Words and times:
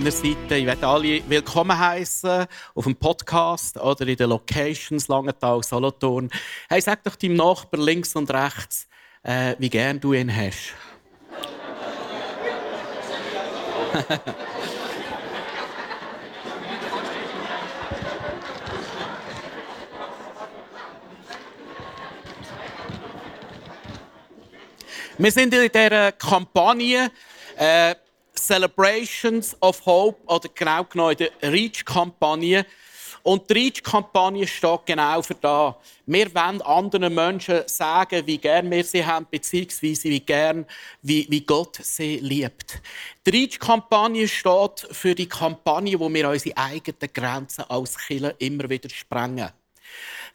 Meiner 0.00 0.12
Seite. 0.12 0.56
Ich 0.56 0.64
werde 0.64 0.86
alle 0.86 1.20
willkommen 1.28 1.78
heißen 1.78 2.46
auf 2.74 2.84
dem 2.84 2.96
Podcast 2.96 3.76
oder 3.76 4.08
in 4.08 4.16
den 4.16 4.30
Locations 4.30 5.08
Langenthal, 5.08 5.62
Solothurn. 5.62 6.30
Hey, 6.70 6.80
sag 6.80 7.04
doch 7.04 7.16
deinem 7.16 7.36
Nachbar 7.36 7.82
links 7.82 8.16
und 8.16 8.30
rechts, 8.30 8.88
äh, 9.22 9.56
wie 9.58 9.68
gern 9.68 10.00
du 10.00 10.14
ihn 10.14 10.34
hast. 10.34 10.72
Wir 25.18 25.32
sind 25.32 25.52
in 25.52 25.70
dieser 25.70 26.12
Kampagne 26.12 27.10
äh, 27.58 27.94
Celebrations 28.40 29.56
of 29.60 29.84
Hope 29.84 30.18
oder 30.26 30.48
genau 30.54 30.84
genommen 30.84 31.12
in 31.12 31.28
der 31.40 31.52
REACH-Kampagne. 31.52 32.66
Und 33.22 33.50
die 33.50 33.54
REACH-Kampagne 33.54 34.46
steht 34.46 34.86
genau 34.86 35.20
für 35.20 35.34
das. 35.34 35.74
Wir 36.06 36.34
wollen 36.34 36.62
anderen 36.62 37.14
Menschen 37.14 37.62
sagen, 37.66 38.26
wie 38.26 38.38
gern 38.38 38.70
wir 38.70 38.82
sie 38.82 39.04
haben, 39.04 39.26
beziehungsweise 39.30 40.04
wie 40.04 40.20
gern, 40.20 40.66
wie, 41.02 41.26
wie 41.28 41.42
Gott 41.42 41.78
sie 41.82 42.16
liebt. 42.16 42.80
Die 43.26 43.30
REACH-Kampagne 43.30 44.26
steht 44.26 44.88
für 44.90 45.14
die 45.14 45.28
Kampagne, 45.28 46.00
wo 46.00 46.12
wir 46.12 46.30
unsere 46.30 46.56
eigenen 46.56 47.12
Grenzen 47.12 47.64
als 47.68 47.98
Killer 47.98 48.34
immer 48.38 48.70
wieder 48.70 48.88
sprengen. 48.88 49.50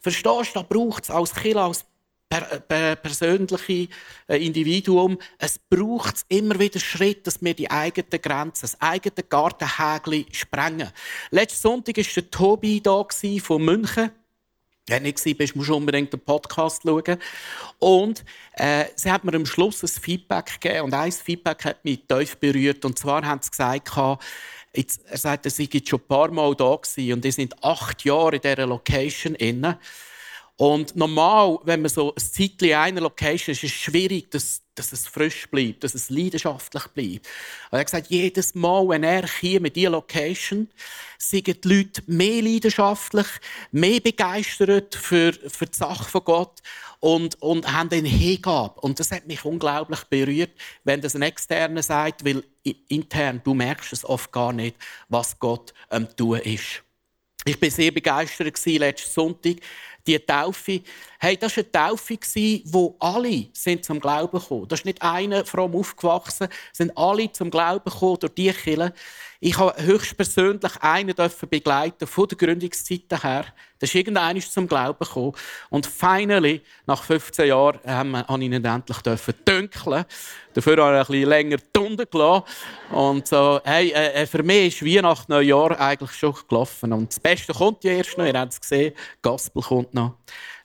Verstehst 0.00 0.54
du, 0.54 0.60
da 0.60 0.62
braucht 0.62 1.04
es 1.04 1.10
als 1.10 1.34
Killer, 1.34 1.62
als 1.62 1.84
per, 2.28 2.60
per, 2.60 2.96
persönliche 2.96 3.88
äh, 4.28 4.44
Individuum. 4.44 5.18
Es 5.38 5.58
braucht 5.58 6.24
immer 6.28 6.58
wieder 6.58 6.80
Schritt, 6.80 7.26
dass 7.26 7.42
wir 7.42 7.54
die 7.54 7.70
eigenen 7.70 8.20
Grenzen, 8.20 8.62
das 8.62 8.80
eigene 8.80 9.22
Gartenhägli 9.28 10.26
sprengen. 10.32 10.90
Letzten 11.30 11.60
Sonntag 11.60 11.96
war 11.96 12.04
der 12.04 12.30
Tobi 12.30 12.80
da 12.80 13.06
von 13.40 13.64
München. 13.64 14.10
Wenn 14.88 15.02
du 15.02 15.08
nicht 15.08 15.38
bist, 15.38 15.56
musst 15.56 15.68
du 15.68 15.76
unbedingt 15.76 16.12
den 16.12 16.20
Podcast 16.20 16.82
schauen. 16.84 17.18
Und 17.80 18.24
äh, 18.52 18.84
sie 18.94 19.10
hat 19.10 19.24
mir 19.24 19.34
am 19.34 19.44
Schluss 19.44 19.82
ein 19.82 19.88
Feedback 19.88 20.60
gegeben. 20.60 20.84
Und 20.84 20.94
ein 20.94 21.10
Feedback 21.10 21.64
hat 21.64 21.84
mich 21.84 22.02
tief 22.06 22.36
berührt. 22.36 22.84
Und 22.84 22.96
zwar 22.96 23.26
haben 23.26 23.42
sie 23.42 23.50
gesagt, 23.50 23.90
jetzt, 24.72 25.04
er 25.06 25.18
sagt, 25.18 25.44
er 25.44 25.50
sei 25.50 25.68
schon 25.84 25.98
ein 25.98 26.06
paar 26.06 26.30
Mal 26.30 26.54
da 26.54 26.76
gewesen. 26.76 27.14
Und 27.14 27.24
die 27.24 27.32
sind 27.32 27.64
acht 27.64 28.04
Jahre 28.04 28.36
in 28.36 28.42
dieser 28.42 28.66
Location 28.66 29.34
inne. 29.34 29.80
Und 30.58 30.96
normal, 30.96 31.58
wenn 31.64 31.82
man 31.82 31.90
so 31.90 32.14
ein 32.14 32.22
Zeitchen 32.22 32.68
in 32.68 32.74
einer 32.74 33.00
Location 33.02 33.52
ist, 33.52 33.62
ist 33.62 33.74
es 33.74 33.78
schwierig, 33.78 34.30
dass, 34.30 34.62
dass 34.74 34.90
es 34.90 35.06
frisch 35.06 35.46
bleibt, 35.50 35.84
dass 35.84 35.94
es 35.94 36.08
leidenschaftlich 36.08 36.86
bleibt. 36.88 37.26
Und 37.70 37.72
er 37.72 37.80
hat 37.80 37.86
gesagt, 37.86 38.06
jedes 38.08 38.54
Mal, 38.54 38.88
wenn 38.88 39.02
er 39.02 39.26
hier 39.26 39.60
mit 39.60 39.76
dieser 39.76 39.90
Location, 39.90 40.70
sind 41.18 41.46
die 41.46 41.68
Leute 41.68 42.02
mehr 42.06 42.40
leidenschaftlich, 42.40 43.26
mehr 43.70 44.00
begeistert 44.00 44.94
für, 44.94 45.34
für 45.34 45.66
die 45.66 45.76
Sache 45.76 46.04
von 46.04 46.24
Gott 46.24 46.62
und, 47.00 47.40
und 47.42 47.70
haben 47.70 47.90
eine 47.90 48.08
Hingabe. 48.08 48.80
Und 48.80 48.98
das 48.98 49.12
hat 49.12 49.26
mich 49.26 49.44
unglaublich 49.44 50.04
berührt, 50.04 50.52
wenn 50.84 51.02
das 51.02 51.14
ein 51.14 51.22
Externer 51.22 51.82
sagt, 51.82 52.24
weil 52.24 52.42
intern, 52.88 53.42
du 53.44 53.52
merkst 53.52 53.92
es 53.92 54.06
oft 54.06 54.32
gar 54.32 54.54
nicht, 54.54 54.76
was 55.10 55.38
Gott 55.38 55.74
am 55.90 56.16
Tun 56.16 56.38
ist. 56.38 56.82
Ich 57.44 57.62
war 57.62 57.70
sehr 57.70 57.92
begeistert 57.92 58.66
letzten 58.66 59.10
Sonntag 59.10 59.56
die 60.06 60.18
Taufe, 60.18 60.82
hey, 61.18 61.36
das 61.36 61.56
war 61.56 61.64
eine 61.64 61.72
Taufe, 61.72 62.18
wo 62.64 62.96
alle 62.98 63.46
sind 63.52 63.84
zum 63.84 64.00
Glauben 64.00 64.38
gekommen. 64.38 64.68
Das 64.68 64.80
ist 64.80 64.86
nicht 64.86 65.02
einer 65.02 65.44
fromm 65.44 65.74
aufgewachsen, 65.74 66.48
sind 66.72 66.96
alle 66.96 67.30
zum 67.32 67.50
Glauben 67.50 67.90
gekommen 67.90 68.18
durch 68.20 68.34
die 68.34 68.52
Kirche. 68.52 68.92
Ich 69.38 69.58
habe 69.58 69.74
höchstpersönlich 69.82 70.72
einen 70.80 71.14
begleiten 71.50 72.06
von 72.06 72.26
der 72.26 72.38
Gründungszeit 72.38 73.22
her. 73.22 73.44
Da 73.78 73.84
ist 73.84 73.94
irgendeiner 73.94 74.40
zum 74.40 74.66
Glauben 74.66 74.98
gekommen. 74.98 75.32
Und 75.68 75.86
finally, 75.86 76.62
nach 76.86 77.02
15 77.02 77.48
Jahren, 77.48 77.78
haben 77.84 78.12
wir, 78.12 78.38
ihn 78.40 78.52
endlich 78.64 78.98
dünkeln. 79.46 80.04
Dafür 80.54 80.82
habe 80.82 80.94
ich 80.94 81.00
ein 81.00 81.06
bisschen 81.06 81.28
länger 81.28 81.58
Tunden 81.72 82.06
gelassen. 82.10 82.44
Und 82.90 83.26
so, 83.26 83.60
hey, 83.64 83.90
äh, 83.90 84.22
äh, 84.22 84.26
für 84.26 84.42
mich 84.42 84.80
ist 84.80 84.86
Weihnachten, 84.86 85.30
Neujahr 85.30 85.78
eigentlich 85.78 86.12
schon 86.12 86.34
gelaufen. 86.48 86.94
Und 86.94 87.10
das 87.10 87.20
Beste 87.20 87.52
kommt 87.52 87.84
ja 87.84 87.92
erst 87.92 88.16
noch. 88.16 88.24
Ihr 88.24 88.38
habt 88.38 88.54
es 88.54 88.60
gesehen. 88.60 88.94
Gospel 89.20 89.62
kommt 89.62 89.92
noch. 89.92 90.14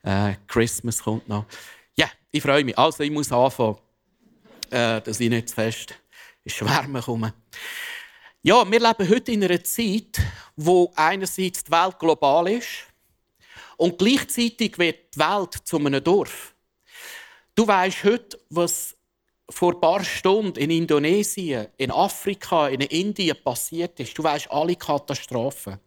Äh, 0.03 0.35
Christmas 0.47 1.01
kommt 1.01 1.27
noch. 1.27 1.45
Ja, 1.95 2.05
yeah, 2.05 2.13
ich 2.31 2.41
freue 2.41 2.63
mich. 2.63 2.77
Also, 2.77 3.03
ich 3.03 3.11
muss 3.11 3.31
anfangen, 3.31 3.77
äh, 4.69 5.01
dass 5.01 5.19
ich 5.19 5.29
nicht 5.29 5.49
zu 5.49 5.55
fest 5.55 5.93
ins 6.43 6.53
Schwärmen 6.55 7.01
komme. 7.01 7.33
Ja, 8.41 8.69
wir 8.69 8.79
leben 8.79 9.09
heute 9.09 9.31
in 9.31 9.43
einer 9.43 9.63
Zeit, 9.63 10.19
wo 10.55 10.91
einerseits 10.95 11.63
die 11.63 11.71
Welt 11.71 11.99
global 11.99 12.47
ist 12.49 12.87
und 13.77 13.99
gleichzeitig 13.99 14.77
wird 14.79 15.13
die 15.15 15.19
Welt 15.19 15.53
zu 15.63 15.77
einem 15.77 16.03
Dorf. 16.03 16.55
Du 17.53 17.67
weißt 17.67 18.03
heute, 18.03 18.39
was 18.49 18.95
vor 19.51 19.73
ein 19.73 19.81
paar 19.81 20.03
Stunden 20.03 20.57
in 20.57 20.71
Indonesien, 20.71 21.67
in 21.77 21.91
Afrika, 21.91 22.67
in 22.67 22.81
Indien 22.81 23.37
passiert 23.43 23.99
ist. 23.99 24.17
Du 24.17 24.23
weißt 24.23 24.49
alle 24.51 24.75
Katastrophen. 24.75 25.79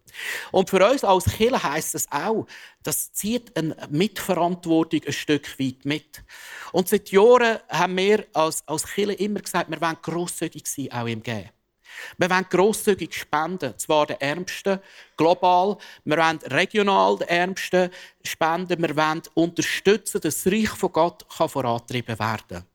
Und 0.52 0.70
für 0.70 0.88
uns 0.88 1.02
als 1.02 1.24
Kirche 1.24 1.62
heisst 1.62 1.94
es 1.94 2.06
auch, 2.10 2.46
das 2.82 3.12
zieht 3.12 3.56
eine 3.56 3.76
Mitverantwortung 3.90 5.00
ein 5.06 5.12
Stück 5.12 5.58
weit 5.58 5.84
mit. 5.84 6.22
Und 6.72 6.88
seit 6.88 7.10
Jahren 7.10 7.58
haben 7.68 7.96
wir 7.96 8.26
als, 8.32 8.66
als 8.68 8.86
Kirche 8.86 9.14
immer 9.14 9.40
gesagt, 9.40 9.70
wir 9.70 9.80
wollen 9.80 9.96
grosszügig 10.00 10.66
sein, 10.66 10.92
auch 10.92 11.06
im 11.06 11.22
Geben. 11.22 11.50
Wir 12.18 12.30
wollen 12.30 12.46
grosszügig 12.50 13.14
spenden, 13.14 13.78
zwar 13.78 14.06
den 14.06 14.20
Ärmsten, 14.20 14.80
global. 15.16 15.76
Wir 16.04 16.16
wollen 16.16 16.38
regional 16.46 17.16
den 17.18 17.28
Ärmsten 17.28 17.90
spenden. 18.22 18.82
Wir 18.82 18.96
wollen 18.96 19.22
unterstützen, 19.34 20.20
dass 20.20 20.42
das 20.42 20.52
Reich 20.52 20.70
von 20.70 20.92
Gott 20.92 21.24
vorantrieben 21.28 22.18
werden 22.18 22.42
kann. 22.48 22.73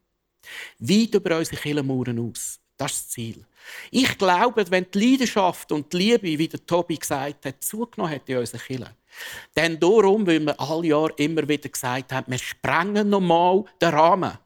Weit 0.79 1.13
über 1.13 1.37
unsere 1.37 1.61
Kirchenmauern 1.61 2.19
aus. 2.19 2.59
Das 2.77 2.91
ist 2.91 3.01
das 3.01 3.09
Ziel. 3.09 3.45
Ich 3.91 4.17
glaube, 4.17 4.65
wenn 4.69 4.87
die 4.93 5.11
Leidenschaft 5.11 5.71
und 5.71 5.91
die 5.91 5.97
Liebe, 5.97 6.39
wie 6.39 6.47
der 6.47 6.65
Tobi 6.65 6.97
gesagt 6.97 7.45
hat, 7.45 7.63
zugenommen 7.63 8.13
hat 8.13 8.27
in 8.29 8.37
unseren 8.37 8.61
Kirchen, 8.61 8.89
dann 9.53 9.79
darum, 9.79 10.25
weil 10.25 10.39
wir 10.39 10.59
alle 10.59 10.87
Jahre 10.87 11.13
immer 11.17 11.47
wieder 11.47 11.69
gesagt 11.69 12.11
haben, 12.13 12.31
wir 12.31 12.37
sprengen 12.37 13.09
nochmal 13.09 13.65
den 13.81 13.89
Rahmen. 13.89 14.37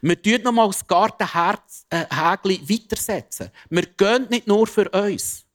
Wir 0.00 0.20
tun 0.20 0.42
nochmal 0.42 0.68
das 0.68 0.86
Gartenhägli 0.86 2.54
äh, 2.54 2.68
weitersetzen. 2.68 3.50
Wir 3.68 3.86
gehen 3.86 4.26
nicht 4.30 4.46
nur 4.46 4.66
für 4.66 4.88
uns. 4.88 5.45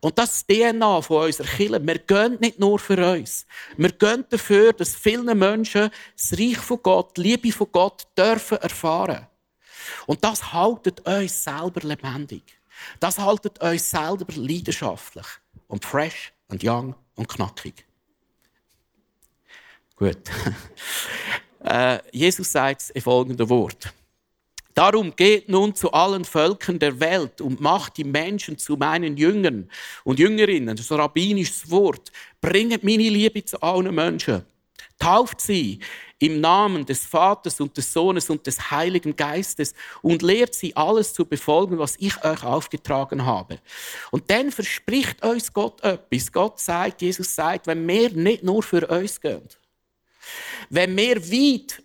Und 0.00 0.18
das 0.18 0.36
ist 0.36 0.50
die 0.50 0.60
DNA 0.60 1.02
von 1.02 1.26
unserer 1.26 1.46
Kirche. 1.46 1.86
Wir 1.86 1.98
gehen 1.98 2.38
nicht 2.40 2.58
nur 2.58 2.78
für 2.78 3.12
uns. 3.12 3.46
Wir 3.76 3.92
gehen 3.92 4.24
dafür, 4.30 4.72
dass 4.72 4.94
viele 4.94 5.34
Menschen 5.34 5.90
das 6.16 6.38
Reich 6.38 6.58
von 6.58 6.82
Gott, 6.82 7.16
die 7.16 7.22
Liebe 7.22 7.52
von 7.52 7.70
Gott 7.70 8.06
dürfen 8.16 8.58
erfahren. 8.58 9.26
Und 10.06 10.24
das 10.24 10.52
haltet 10.52 11.00
uns 11.06 11.44
selber 11.44 11.80
lebendig. 11.86 12.42
Das 12.98 13.18
haltet 13.18 13.60
uns 13.60 13.90
selber 13.90 14.32
leidenschaftlich 14.34 15.26
und 15.68 15.84
fresh 15.84 16.32
und 16.48 16.64
young 16.64 16.94
und 17.14 17.28
knackig. 17.28 17.84
Gut. 19.96 20.18
Äh, 21.62 21.98
Jesus 22.10 22.52
sagt 22.52 22.80
es 22.80 22.88
in 22.88 23.02
folgendem 23.02 23.46
Wort. 23.50 23.92
Darum 24.80 25.14
geht 25.14 25.46
nun 25.50 25.74
zu 25.74 25.92
allen 25.92 26.24
Völkern 26.24 26.78
der 26.78 26.98
Welt 27.00 27.42
und 27.42 27.60
macht 27.60 27.98
die 27.98 28.04
Menschen 28.04 28.56
zu 28.56 28.78
meinen 28.78 29.14
Jüngern 29.14 29.70
und 30.04 30.18
Jüngerinnen. 30.18 30.74
Das 30.74 30.86
ist 30.86 30.92
ein 30.92 31.00
rabbinisches 31.00 31.70
Wort. 31.70 32.10
Bringt 32.40 32.82
meine 32.82 33.10
Liebe 33.10 33.44
zu 33.44 33.60
allen 33.60 33.94
Menschen. 33.94 34.42
Tauft 34.98 35.42
sie 35.42 35.80
im 36.18 36.40
Namen 36.40 36.86
des 36.86 37.04
Vaters 37.04 37.60
und 37.60 37.76
des 37.76 37.92
Sohnes 37.92 38.30
und 38.30 38.46
des 38.46 38.70
Heiligen 38.70 39.14
Geistes 39.14 39.74
und 40.00 40.22
lehrt 40.22 40.54
sie 40.54 40.74
alles 40.74 41.12
zu 41.12 41.26
befolgen, 41.26 41.78
was 41.78 41.96
ich 41.98 42.24
euch 42.24 42.42
aufgetragen 42.42 43.26
habe. 43.26 43.58
Und 44.10 44.30
dann 44.30 44.50
verspricht 44.50 45.22
uns 45.22 45.52
Gott 45.52 45.84
etwas. 45.84 46.32
Gott 46.32 46.58
sagt, 46.58 47.02
Jesus 47.02 47.34
sagt, 47.34 47.66
wenn 47.66 47.86
wir 47.86 48.08
nicht 48.14 48.42
nur 48.42 48.62
für 48.62 48.86
uns 48.86 49.20
gehen, 49.20 49.46
wenn 50.70 50.96
wir 50.96 51.20
weit 51.30 51.82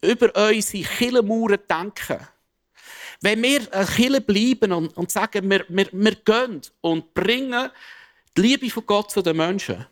über 0.00 0.34
unsere 0.34 0.82
Killenmauern 0.84 1.58
denken, 1.68 2.26
wenn 3.20 3.42
wir 3.42 3.72
ein 3.72 3.86
Kille 3.86 4.20
bleiben 4.20 4.72
und, 4.72 4.96
und 4.96 5.10
sagen, 5.10 5.48
wir, 5.50 5.64
wir, 5.68 5.88
wir 5.92 6.14
gehen 6.14 6.60
und 6.80 7.12
bringen 7.14 7.70
die 8.36 8.42
Liebe 8.42 8.70
von 8.70 8.86
Gott 8.86 9.10
zu 9.10 9.22
den 9.22 9.36
Menschen, 9.36 9.86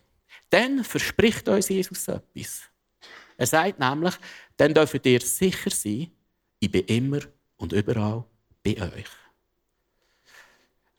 dann 0.50 0.84
verspricht 0.84 1.48
uns 1.48 1.68
Jesus 1.68 2.06
etwas. 2.08 2.62
Er 3.36 3.46
sagt 3.46 3.78
nämlich, 3.78 4.14
dann 4.56 4.72
dürft 4.72 5.04
ihr 5.04 5.20
sicher 5.20 5.70
sein, 5.70 6.10
ich 6.60 6.70
bin 6.70 6.84
immer 6.86 7.20
und 7.56 7.72
überall 7.72 8.24
bei 8.62 8.80
euch. 8.80 9.25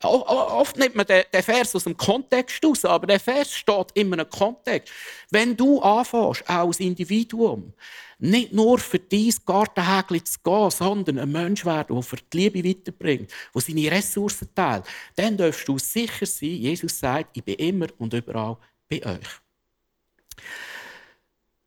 Oft 0.00 0.76
nimmt 0.76 0.94
man 0.94 1.06
den 1.06 1.42
Vers 1.42 1.74
aus 1.74 1.84
dem 1.84 1.96
Kontext 1.96 2.64
aus, 2.64 2.84
aber 2.84 3.08
der 3.08 3.18
Vers 3.18 3.52
steht 3.52 3.90
in 3.94 4.12
einem 4.12 4.30
Kontext. 4.30 4.92
Wenn 5.30 5.56
du 5.56 5.80
anfängst, 5.80 6.48
auch 6.48 6.66
als 6.66 6.78
Individuum, 6.78 7.72
nicht 8.20 8.52
nur 8.52 8.78
für 8.78 9.00
dein 9.00 9.32
Gartenhägel 9.44 10.22
zu 10.22 10.38
gehen, 10.44 10.70
sondern 10.70 11.18
ein 11.18 11.32
Mensch 11.32 11.64
werden, 11.64 11.96
der 11.96 12.02
für 12.02 12.16
die 12.32 12.36
Liebe 12.36 12.64
weiterbringt, 12.64 13.32
der 13.52 13.60
seine 13.60 13.90
Ressourcen 13.90 14.48
teilt, 14.54 14.84
dann 15.16 15.36
darfst 15.36 15.66
du 15.66 15.78
sicher 15.78 16.26
sein, 16.26 16.48
Jesus 16.48 16.98
sagt, 16.98 17.36
ich 17.36 17.44
bin 17.44 17.56
immer 17.56 17.86
und 17.98 18.14
überall 18.14 18.56
bei 18.88 19.04
euch. 19.04 19.28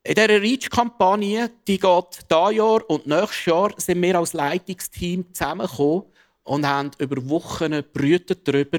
In 0.04 0.14
dieser 0.14 0.42
Reach-Kampagne, 0.42 1.50
die 1.66 1.78
geht 1.78 2.18
dieses 2.30 2.56
Jahr 2.56 2.90
und 2.90 3.06
nächstes 3.06 3.44
Jahr, 3.44 3.72
sind 3.76 4.02
wir 4.02 4.18
als 4.18 4.32
Leitungsteam 4.32 5.32
zusammengekommen 5.32 6.04
und 6.44 6.66
haben 6.66 6.90
über 6.98 7.28
Wochen 7.28 7.82
brütet 7.92 8.46
darüber, 8.46 8.78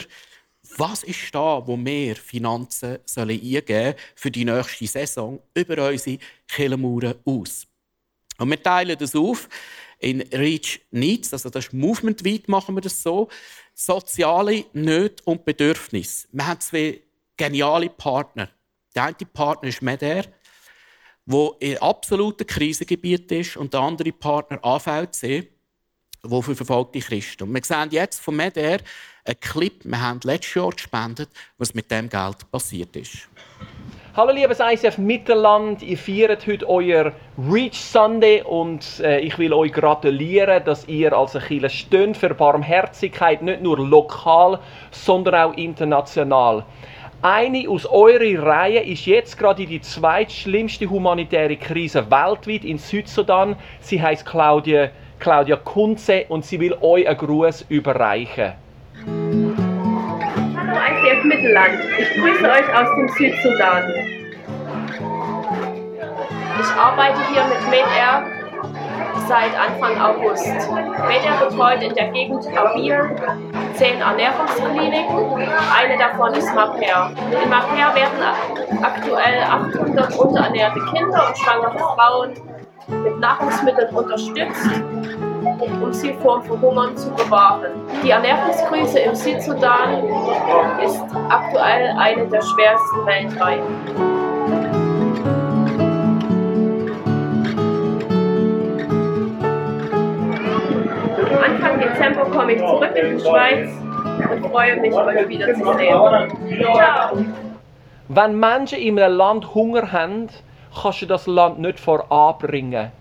was 0.78 1.04
ist 1.04 1.34
da, 1.34 1.66
wo 1.66 1.78
wir 1.78 2.16
Finanzen 2.16 3.00
sollen 3.06 3.40
eingeben 3.40 3.96
für 4.16 4.32
die 4.32 4.46
nächste 4.46 4.88
Saison 4.88 5.42
über 5.54 5.90
unsere 5.90 6.20
Killenmauern 6.48 7.16
aus. 7.26 7.68
Und 8.38 8.50
wir 8.50 8.62
teilen 8.62 8.98
das 8.98 9.16
auf 9.16 9.50
in 10.00 10.22
Reach 10.34 10.82
Needs, 10.92 11.32
also 11.34 11.50
das 11.50 11.66
ist 11.66 11.74
movementweit 11.74 12.48
machen 12.48 12.76
wir 12.76 12.82
das 12.82 13.02
so, 13.02 13.30
soziale 13.74 14.66
Nöte 14.74 15.24
und 15.26 15.46
Bedürfnisse. 15.46 16.28
Wir 16.32 16.48
haben 16.48 16.60
zwei 16.60 17.02
geniale 17.38 17.90
Partner. 17.90 18.50
Der 18.96 19.04
eine 19.06 19.16
Partner 19.34 19.70
ist 19.70 19.82
Meder, 19.82 20.26
der 21.26 21.52
in 21.60 21.78
absoluten 21.78 22.46
Krisengebiet 22.46 23.32
ist, 23.32 23.58
und 23.58 23.74
der 23.74 23.80
andere 23.80 24.12
Partner 24.12 24.60
AVC, 24.62 25.53
der 26.26 26.42
für 26.42 26.56
verfolgte 26.56 27.00
Christen. 27.00 27.44
Und 27.44 27.54
wir 27.54 27.62
sehen 27.64 27.90
jetzt 27.92 28.22
von 28.22 28.38
Meder 28.38 28.62
einen 29.26 29.40
Clip, 29.42 29.74
wir 29.84 30.02
haben 30.02 30.22
letztes 30.24 30.54
Jahr 30.54 30.70
gespendet, 30.70 31.30
was 31.58 31.74
mit 31.74 31.92
dem 31.92 32.08
Geld 32.08 32.50
passiert 32.50 32.96
ist. 32.96 33.28
Hallo 34.16 34.32
liebes 34.32 34.60
ICF 34.60 35.00
Mittelland, 35.00 35.82
ihr 35.82 35.98
feiert 35.98 36.46
heute 36.48 36.70
euer 36.70 37.12
Reach 37.38 37.74
Sunday 37.74 38.42
und 38.44 39.00
äh, 39.00 39.20
ich 39.20 39.38
will 39.38 39.52
euch 39.54 39.74
gratulieren, 39.74 40.64
dass 40.64 40.88
ihr 40.88 41.12
als 41.12 41.36
Achille 41.36 41.70
steht 41.70 42.16
für 42.16 42.34
Barmherzigkeit, 42.34 43.42
nicht 43.42 43.62
nur 43.62 43.80
lokal, 43.80 44.60
sondern 44.92 45.36
auch 45.36 45.58
international. 45.58 46.64
Eine 47.24 47.68
aus 47.70 47.86
eurer 47.86 48.44
Reihe 48.46 48.82
ist 48.82 49.06
jetzt 49.08 49.38
gerade 49.38 49.66
die 49.66 49.82
zweitschlimmste 49.82 50.90
humanitäre 50.90 51.58
Krise 51.58 52.10
weltweit 52.12 52.66
in 52.66 52.78
Südsudan. 52.78 53.56
Sie 53.80 54.02
heißt 54.02 54.26
Claudia, 54.26 54.92
Claudia 55.24 55.56
Kunze 55.56 56.26
und 56.28 56.44
sie 56.44 56.60
will 56.60 56.76
euch 56.82 57.08
einen 57.08 57.18
Gruß 57.18 57.68
überreichen. 57.70 58.56
Hallo 60.58 60.74
ICF 60.90 61.24
Mittelland, 61.24 61.80
ich 61.98 62.14
grüße 62.14 62.44
euch 62.44 62.76
aus 62.76 62.90
dem 62.98 63.08
Südsudan. 63.08 63.84
Ich 66.60 66.72
arbeite 66.78 67.20
hier 67.32 67.46
mit 67.46 67.70
MedAir 67.70 68.26
seit 69.26 69.58
Anfang 69.58 69.98
August. 70.02 70.46
MedAir 71.08 71.48
betreut 71.48 71.82
in 71.82 71.96
der 71.96 72.12
Gegend 72.12 72.46
Abir 72.58 73.16
zehn 73.76 74.02
Ernährungskliniken. 74.02 75.48
Eine 75.74 75.98
davon 76.00 76.34
ist 76.34 76.54
Maper. 76.54 77.12
In 77.42 77.50
Maper 77.50 77.96
werden 77.96 78.84
aktuell 78.84 79.42
800 79.42 80.18
unterernährte 80.18 80.82
Kinder 80.94 81.28
und 81.30 81.38
schwangere 81.38 81.80
Frauen 81.80 82.53
mit 82.88 83.20
Nahrungsmitteln 83.20 83.96
unterstützt, 83.96 84.70
um 85.82 85.94
sie 85.94 86.14
vor 86.22 86.42
Verhungern 86.42 86.96
zu 86.98 87.10
bewahren. 87.12 87.72
Die 88.04 88.10
Ernährungskrise 88.10 89.00
im 89.00 89.16
Südsudan 89.16 90.04
ist 90.84 91.02
aktuell 91.30 91.96
eine 91.98 92.28
der 92.28 92.42
schwersten 92.42 93.06
weltweit. 93.06 93.62
Anfang 101.46 101.80
Dezember 101.80 102.26
komme 102.26 102.54
ich 102.54 102.60
zurück 102.60 102.96
in 102.96 103.18
die 103.18 103.24
Schweiz 103.24 103.70
und 104.30 104.46
freue 104.48 104.80
mich, 104.82 104.94
euch 104.94 105.28
wiederzusehen. 105.28 105.96
Ciao! 106.74 107.18
Wenn 108.10 108.40
Menschen 108.40 108.80
in 108.80 109.00
einem 109.00 109.18
Land 109.18 109.56
Hunger 109.56 109.92
haben, 109.92 110.28
kannst 110.82 111.02
du 111.02 111.06
das 111.06 111.28
Land 111.28 111.60
nicht 111.60 111.80
voranbringen. 111.80 112.92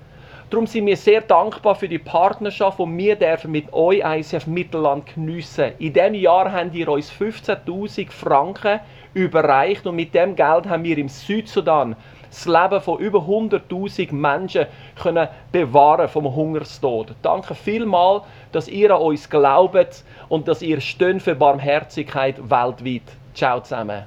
Darum 0.51 0.67
sind 0.67 0.85
wir 0.85 0.99
sehr 0.99 1.23
dankbar 1.23 1.75
für 1.75 1.89
die 1.89 1.99
Partnerschaft, 1.99 2.79
die 2.79 2.99
wir 2.99 3.17
dürfen 3.17 3.53
mit 3.53 3.73
euch 3.73 4.03
ICF 4.05 4.47
Mittelland 4.47 5.07
geniessen. 5.15 5.73
In 5.79 5.95
diesem 5.95 6.15
Jahr 6.15 6.53
haben 6.53 6.71
ihr 6.75 6.89
uns 6.89 7.11
15.000 7.11 8.11
Franken 8.11 8.81
überreicht 9.15 9.87
und 9.87 9.97
mit 9.97 10.15
dem 10.15 10.37
Geld 10.37 10.69
haben 10.69 10.85
wir 10.85 10.99
im 10.99 11.09
Südsudan 11.09 11.97
das 12.29 12.47
Leben 12.47 12.81
von 12.81 12.99
über 12.99 13.21
100.000 13.21 14.13
Menschen 14.13 14.67
können 15.01 15.29
bewahren 15.53 16.09
vom 16.09 16.35
Hungerstod. 16.35 17.15
Danke 17.23 17.55
vielmals, 17.55 18.25
dass 18.53 18.69
ihr 18.69 18.91
an 18.91 19.03
uns 19.03 19.29
glaubt 19.29 20.05
und 20.29 20.49
dass 20.49 20.63
ihr 20.63 20.81
für 20.83 21.35
Barmherzigkeit 21.35 22.39
weltweit. 22.39 23.03
Ciao 23.35 23.61
zusammen. 23.61 24.05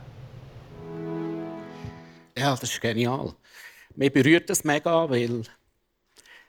Ja, 2.45 2.55
das 2.55 2.69
ist 2.69 2.79
genial. 2.79 3.33
Mir 3.95 4.11
berührt 4.11 4.51
das 4.51 4.63
mega, 4.63 5.09
weil 5.09 5.41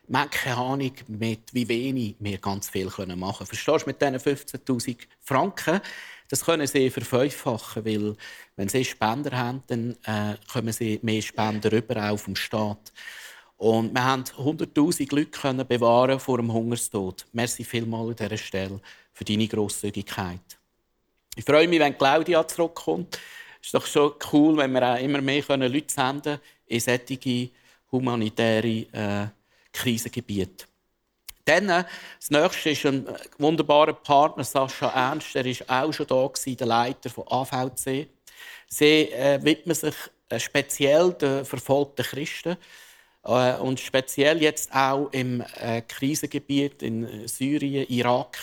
man 0.06 0.28
keine 0.28 0.58
Ahnung, 0.58 0.92
mit 1.08 1.54
wie 1.54 1.66
wenig 1.66 2.16
wir 2.18 2.36
ganz 2.36 2.68
viel 2.68 2.84
machen 2.84 3.18
können. 3.18 3.32
Verstehst 3.32 3.86
du, 3.86 3.86
mit 3.86 4.02
diesen 4.02 4.16
15'000 4.16 4.98
Franken, 5.22 5.80
das 6.28 6.44
können 6.44 6.66
sie 6.66 6.90
verfünffachen, 6.90 7.86
weil 7.86 8.14
wenn 8.56 8.68
sie 8.68 8.84
Spender 8.84 9.38
haben, 9.38 9.62
dann 9.68 9.96
äh, 10.04 10.36
kommen 10.52 10.70
sie 10.70 11.00
mehr 11.00 11.22
Spender 11.22 11.72
rüber 11.72 12.10
auf 12.10 12.26
dem 12.26 12.36
Staat. 12.36 12.92
Und 13.56 13.94
wir 13.94 14.04
haben 14.04 14.24
100'000 14.24 15.14
Leute 15.14 15.64
bewahren 15.64 16.20
vor 16.20 16.36
dem 16.36 16.52
Hungerstod. 16.52 17.24
Merci 17.32 17.64
vielmals 17.64 18.20
an 18.20 18.28
dieser 18.28 18.36
Stelle 18.36 18.82
für 19.14 19.24
deine 19.24 19.48
Grosszügigkeit. 19.48 20.58
Ich 21.36 21.44
freue 21.46 21.66
mich, 21.66 21.80
wenn 21.80 21.96
Claudia 21.96 22.46
zurückkommt. 22.46 23.18
Es 23.66 23.70
ist 23.70 23.74
doch 23.74 23.86
schon 23.86 24.12
cool, 24.32 24.56
wenn 24.58 24.70
wir 24.74 24.94
auch 24.94 24.96
immer 24.96 25.20
mehr 25.20 25.42
Leute 25.48 25.92
senden 25.92 26.22
können 26.22 26.40
in 26.68 26.78
solche 26.78 27.50
humanitäre 27.90 28.86
äh, 28.92 29.26
Krisengebiete. 29.72 30.66
Dann, 31.44 31.68
äh, 31.70 31.84
das 32.20 32.30
nächste 32.30 32.70
ist 32.70 32.86
ein 32.86 33.08
wunderbarer 33.38 33.94
Partner, 33.94 34.44
Sascha 34.44 34.86
Ernst. 34.90 35.34
Er 35.34 35.44
war 35.44 35.84
auch 35.84 35.92
schon 35.92 36.06
da, 36.06 36.30
der 36.46 36.66
Leiter 36.68 37.10
von 37.10 37.26
AVC. 37.26 38.06
Sie 38.68 39.10
äh, 39.10 39.42
widmen 39.42 39.74
sich 39.74 39.96
äh, 40.28 40.38
speziell 40.38 41.12
den 41.14 41.44
verfolgten 41.44 42.04
Christen 42.06 42.56
äh, 43.24 43.56
und 43.56 43.80
speziell 43.80 44.40
jetzt 44.42 44.72
auch 44.72 45.08
im 45.10 45.42
äh, 45.56 45.82
Krisengebiet 45.82 46.84
in 46.84 47.26
Syrien, 47.26 47.88
Irak 47.88 48.38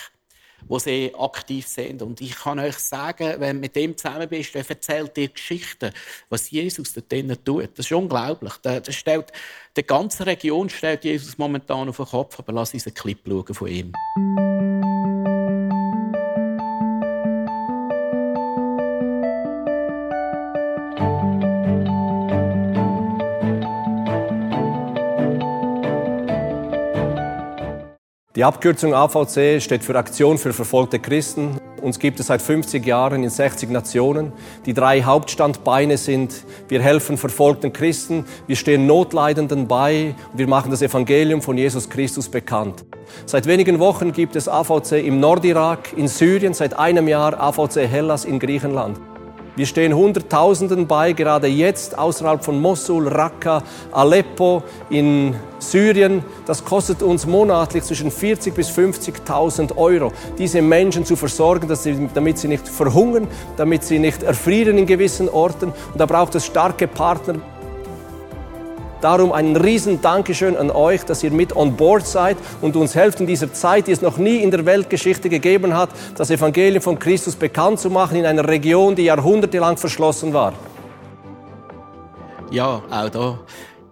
wo 0.68 0.78
sie 0.78 1.12
aktiv 1.18 1.66
sind. 1.66 2.02
Und 2.02 2.20
ich 2.20 2.34
kann 2.34 2.58
euch 2.58 2.76
sagen, 2.78 3.34
wenn 3.38 3.56
du 3.56 3.60
mit 3.60 3.76
dem 3.76 3.96
zusammen 3.96 4.28
bist, 4.28 4.54
der 4.54 4.68
erzählt 4.68 5.16
dir 5.16 5.28
Geschichten, 5.28 5.92
was 6.28 6.50
Jesus 6.50 6.92
dort 6.92 7.10
drinnen 7.10 7.38
tut. 7.44 7.70
Das 7.76 7.86
ist 7.86 7.92
unglaublich. 7.92 8.54
Das 8.62 8.94
stellt, 8.94 9.32
die 9.76 9.82
ganze 9.82 10.26
Region 10.26 10.68
stellt 10.68 11.04
Jesus 11.04 11.38
momentan 11.38 11.88
auf 11.88 11.96
den 11.96 12.06
Kopf, 12.06 12.38
aber 12.38 12.52
lass 12.52 12.74
uns 12.74 12.86
einen 12.86 12.94
Clip 12.94 13.18
schauen 13.26 13.54
von 13.54 13.68
ihm. 13.68 13.92
Die 28.36 28.42
Abkürzung 28.42 28.94
AVC 28.94 29.62
steht 29.62 29.84
für 29.84 29.94
Aktion 29.94 30.38
für 30.38 30.52
verfolgte 30.52 30.98
Christen 30.98 31.56
Uns 31.80 32.00
gibt 32.00 32.18
es 32.18 32.26
seit 32.26 32.42
50 32.42 32.84
Jahren 32.84 33.22
in 33.22 33.30
60 33.30 33.70
Nationen. 33.70 34.32
Die 34.66 34.74
drei 34.74 35.04
Hauptstandbeine 35.04 35.96
sind, 35.98 36.44
wir 36.66 36.82
helfen 36.82 37.16
verfolgten 37.16 37.72
Christen, 37.72 38.24
wir 38.48 38.56
stehen 38.56 38.88
Notleidenden 38.88 39.68
bei 39.68 40.16
und 40.32 40.38
wir 40.40 40.48
machen 40.48 40.72
das 40.72 40.82
Evangelium 40.82 41.42
von 41.42 41.56
Jesus 41.56 41.88
Christus 41.88 42.28
bekannt. 42.28 42.84
Seit 43.24 43.46
wenigen 43.46 43.78
Wochen 43.78 44.12
gibt 44.12 44.34
es 44.34 44.48
AVC 44.48 45.06
im 45.06 45.20
Nordirak, 45.20 45.92
in 45.96 46.08
Syrien, 46.08 46.54
seit 46.54 46.76
einem 46.76 47.06
Jahr 47.06 47.40
AVC 47.40 47.86
Hellas 47.86 48.24
in 48.24 48.40
Griechenland. 48.40 48.98
Wir 49.56 49.66
stehen 49.66 49.94
Hunderttausenden 49.94 50.88
bei, 50.88 51.12
gerade 51.12 51.46
jetzt 51.46 51.96
außerhalb 51.96 52.44
von 52.44 52.60
Mosul, 52.60 53.06
Raqqa, 53.06 53.62
Aleppo 53.92 54.64
in 54.90 55.36
Syrien. 55.60 56.24
Das 56.44 56.64
kostet 56.64 57.04
uns 57.04 57.24
monatlich 57.24 57.84
zwischen 57.84 58.10
40 58.10 58.52
bis 58.52 58.68
50.000 58.70 59.76
Euro, 59.76 60.12
diese 60.38 60.60
Menschen 60.60 61.04
zu 61.04 61.14
versorgen, 61.14 61.72
sie, 61.76 62.08
damit 62.12 62.38
sie 62.38 62.48
nicht 62.48 62.68
verhungern, 62.68 63.28
damit 63.56 63.84
sie 63.84 64.00
nicht 64.00 64.24
erfrieren 64.24 64.76
in 64.76 64.86
gewissen 64.86 65.28
Orten. 65.28 65.66
Und 65.66 66.00
da 66.00 66.06
braucht 66.06 66.34
es 66.34 66.46
starke 66.46 66.88
Partner. 66.88 67.36
Darum 69.04 69.32
ein 69.32 69.54
riesen 69.54 70.00
Dankeschön 70.00 70.56
an 70.56 70.70
euch, 70.70 71.04
dass 71.04 71.22
ihr 71.22 71.30
mit 71.30 71.54
on 71.54 71.76
board 71.76 72.06
seid 72.06 72.38
und 72.62 72.74
uns 72.74 72.94
helft 72.94 73.20
in 73.20 73.26
dieser 73.26 73.52
Zeit, 73.52 73.86
die 73.86 73.92
es 73.92 74.00
noch 74.00 74.16
nie 74.16 74.38
in 74.38 74.50
der 74.50 74.64
Weltgeschichte 74.64 75.28
gegeben 75.28 75.74
hat, 75.76 75.90
das 76.16 76.30
Evangelium 76.30 76.82
von 76.82 76.98
Christus 76.98 77.36
bekannt 77.36 77.80
zu 77.80 77.90
machen 77.90 78.16
in 78.16 78.24
einer 78.24 78.48
Region, 78.48 78.96
die 78.96 79.02
jahrhundertelang 79.02 79.76
verschlossen 79.76 80.32
war. 80.32 80.54
Ja, 82.50 82.82
auch 82.90 83.10
da 83.10 83.40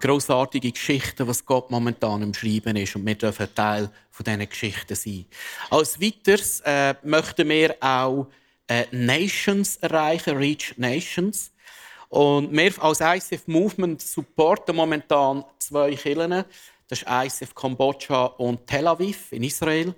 großartige 0.00 0.73
Geschichten, 0.73 1.28
was 1.28 1.45
Gott 1.45 1.71
momentan 1.71 2.23
im 2.23 2.33
Schreiben 2.33 2.75
ist 2.76 2.97
und 2.97 3.04
wir 3.04 3.14
dürfen 3.14 3.54
Teil 3.54 3.90
von 4.11 4.25
diesen 4.25 4.49
Geschichten 4.49 4.95
sein. 4.95 5.26
Als 5.69 6.00
weiteres 6.00 6.62
äh, 6.64 6.95
möchten 7.02 7.50
wir 7.50 7.76
auch 7.81 8.28
äh, 8.66 8.85
Nations 8.92 9.76
erreichen, 9.76 10.38
Reach 10.38 10.73
Nations. 10.78 11.51
Und 12.12 12.54
wir 12.54 12.85
als 12.85 13.00
ICF 13.00 13.49
Movement 13.49 14.02
supporten 14.02 14.76
momentan 14.76 15.47
zwei 15.59 15.95
Kirchen. 15.95 16.45
Das 16.87 17.00
ist 17.00 17.07
ICF 17.09 17.54
Kambodscha 17.54 18.26
und 18.37 18.66
Tel 18.66 18.87
Aviv 18.87 19.33
in 19.33 19.42
Israel. 19.45 19.95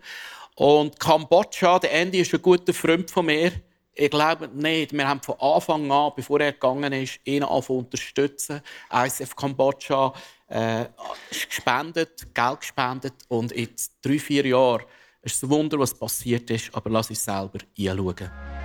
Und 0.54 1.00
Kambodscha, 1.00 1.80
der 1.80 1.92
Andy 1.92 2.20
ist 2.20 2.32
ein 2.32 2.40
guter 2.40 2.72
Freund 2.72 3.10
von 3.10 3.26
mir. 3.26 3.50
Ich 3.94 4.10
glaube 4.10 4.46
nicht. 4.46 4.92
Wir 4.92 5.08
haben 5.08 5.22
von 5.22 5.40
Anfang 5.40 5.90
an, 5.90 6.12
bevor 6.14 6.38
er 6.38 6.52
gegangen 6.52 6.92
ist, 6.92 7.18
ihn 7.24 7.42
angefangen 7.42 7.80
unterstützen. 7.80 8.60
ICF 8.92 9.34
Kambodscha 9.34 10.12
äh, 10.46 10.84
gespendet, 11.30 12.32
Geld 12.32 12.60
gespendet. 12.60 13.14
Und 13.26 13.50
in 13.50 13.70
drei, 14.00 14.20
vier 14.20 14.46
Jahren 14.46 14.84
ist 15.22 15.34
es 15.38 15.42
ein 15.42 15.50
Wunder, 15.50 15.80
was 15.80 15.92
passiert 15.92 16.48
ist. 16.48 16.72
Aber 16.76 16.90
lass 16.90 17.10
uns 17.10 17.24
selber 17.24 17.58
anschauen. 17.76 18.63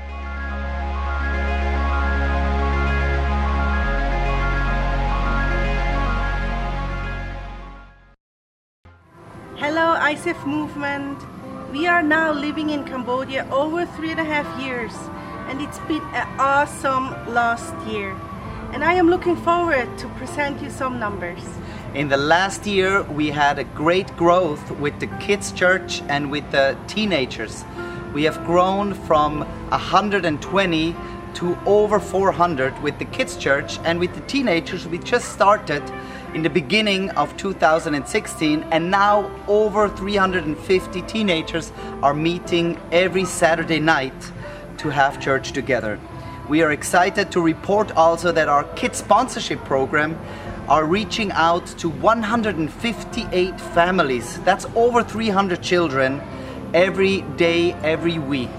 ISIF 10.10 10.44
movement. 10.48 11.20
We 11.72 11.86
are 11.86 12.02
now 12.02 12.32
living 12.32 12.72
in 12.72 12.84
Cambodia 12.84 13.48
over 13.52 13.86
three 13.86 14.10
and 14.10 14.20
a 14.20 14.24
half 14.24 14.48
years, 14.60 14.92
and 15.48 15.62
it's 15.62 15.78
been 15.88 16.02
an 16.16 16.28
awesome 16.40 17.12
last 17.32 17.76
year. 17.86 18.16
And 18.74 18.84
I 18.84 18.96
am 18.96 19.08
looking 19.08 19.36
forward 19.36 19.88
to 20.00 20.08
present 20.18 20.64
you 20.64 20.72
some 20.72 20.98
numbers. 20.98 21.44
In 21.94 22.10
the 22.10 22.18
last 22.18 22.66
year, 22.66 23.04
we 23.04 23.30
had 23.30 23.60
a 23.60 23.64
great 23.64 24.10
growth 24.18 24.72
with 24.80 25.00
the 25.00 25.06
kids' 25.26 25.52
church 25.52 26.02
and 26.10 26.32
with 26.32 26.50
the 26.50 26.76
teenagers. 26.88 27.64
We 28.12 28.24
have 28.24 28.44
grown 28.48 28.96
from 28.96 29.42
120 29.70 30.96
to 31.40 31.58
over 31.66 32.02
400 32.02 32.78
with 32.84 33.00
the 33.00 33.06
kids' 33.06 33.38
church, 33.38 33.80
and 33.86 33.98
with 33.98 34.14
the 34.14 34.20
teenagers, 34.28 34.86
we 34.86 34.98
just 34.98 35.32
started 35.32 35.82
in 36.34 36.44
the 36.44 36.50
beginning 36.50 37.10
of 37.12 37.36
2016, 37.38 38.64
and 38.72 38.92
now 38.92 39.32
over 39.48 39.88
350 39.88 41.02
teenagers 41.04 41.72
are 42.04 42.14
meeting 42.14 42.78
every 42.92 43.24
Saturday 43.24 43.80
night 43.80 44.34
to 44.80 44.90
have 44.90 45.22
church 45.22 45.54
together. 45.54 45.98
We 46.50 46.62
are 46.62 46.74
excited 46.74 47.32
to 47.32 47.40
report 47.40 47.94
also 47.94 48.34
that 48.34 48.50
our 48.50 48.66
kids 48.76 48.98
sponsorship 48.98 49.64
program 49.64 50.20
are 50.68 50.84
reaching 50.84 51.32
out 51.32 51.66
to 51.78 51.88
158 51.88 53.62
families. 53.62 54.42
That's 54.42 54.66
over 54.76 55.04
300 55.04 55.62
children 55.62 56.22
every 56.74 57.22
day, 57.38 57.72
every 57.76 58.20
week. 58.20 58.58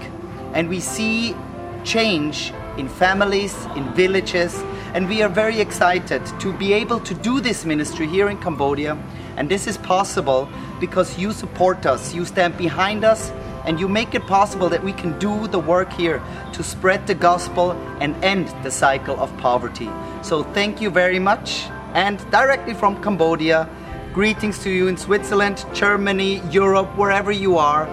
And 0.55 0.67
we 0.67 0.79
see 0.79 1.35
change 1.83 2.51
in 2.77 2.87
families, 2.87 3.55
in 3.75 3.93
villages, 3.93 4.63
and 4.93 5.07
we 5.07 5.21
are 5.21 5.29
very 5.29 5.59
excited 5.59 6.25
to 6.39 6.53
be 6.53 6.73
able 6.73 6.99
to 6.99 7.13
do 7.13 7.39
this 7.39 7.65
ministry 7.65 8.07
here 8.07 8.29
in 8.29 8.37
Cambodia. 8.37 8.97
And 9.37 9.49
this 9.49 9.67
is 9.67 9.77
possible 9.77 10.49
because 10.79 11.17
you 11.17 11.31
support 11.31 11.85
us, 11.85 12.13
you 12.13 12.25
stand 12.25 12.57
behind 12.57 13.03
us, 13.03 13.31
and 13.65 13.79
you 13.79 13.87
make 13.87 14.15
it 14.15 14.25
possible 14.27 14.69
that 14.69 14.83
we 14.83 14.93
can 14.93 15.17
do 15.19 15.47
the 15.47 15.59
work 15.59 15.91
here 15.93 16.21
to 16.53 16.63
spread 16.63 17.07
the 17.07 17.15
gospel 17.15 17.71
and 17.99 18.15
end 18.23 18.47
the 18.63 18.71
cycle 18.71 19.19
of 19.19 19.35
poverty. 19.37 19.89
So 20.23 20.43
thank 20.43 20.81
you 20.81 20.89
very 20.89 21.19
much. 21.19 21.67
And 21.93 22.17
directly 22.31 22.73
from 22.73 23.01
Cambodia, 23.01 23.69
greetings 24.13 24.59
to 24.59 24.69
you 24.69 24.87
in 24.87 24.97
Switzerland, 24.97 25.65
Germany, 25.73 26.41
Europe, 26.49 26.89
wherever 26.97 27.31
you 27.31 27.57
are. 27.57 27.87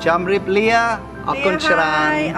Jamrip 0.00 0.46
Lia, 0.46 1.00
Akon 1.24 1.58
Charan. 1.60 2.34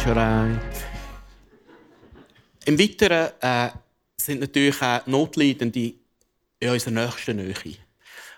Goncherei. 0.00 0.58
Im 2.64 2.78
Weiteren 2.78 3.32
äh, 3.40 3.70
sind 4.16 4.40
natürlich 4.40 4.80
auch 4.80 5.06
Notleidende 5.06 5.92
in 6.58 6.70
unserer 6.70 6.92
nächsten 6.92 7.36
Nähe. 7.36 7.76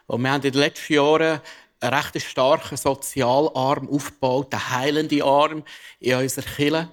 Und 0.07 0.23
wir 0.23 0.31
haben 0.33 0.43
in 0.43 0.53
den 0.53 0.61
letzten 0.61 0.95
Jahren 0.95 1.41
einen 1.79 1.95
recht 1.95 2.21
starken 2.21 2.77
Sozialarm 2.77 3.89
aufgebaut, 3.89 4.53
einen 4.53 4.71
heilenden 4.71 5.23
Arm 5.23 5.63
in 6.01 6.17
unserer 6.17 6.45
Kirche. 6.45 6.89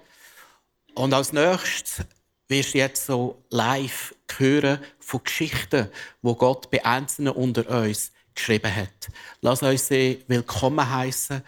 Und 0.93 1.15
als 1.15 1.33
nächstes 1.33 2.05
wirst 2.47 2.75
du 2.75 2.77
jetzt 2.77 3.07
so 3.07 3.43
live 3.49 4.13
hören 4.38 4.79
von 4.99 5.23
Geschichten, 5.23 5.89
wo 6.21 6.35
Gott 6.35 6.69
bei 6.69 6.85
Einzelnen 6.85 7.33
unter 7.33 7.67
uns 7.81 8.11
geschrieben 8.35 8.75
hat. 8.75 9.09
Lass 9.41 9.63
uns 9.63 9.88
sie 9.88 10.23
willkommen 10.27 10.88
heißen 10.88 11.41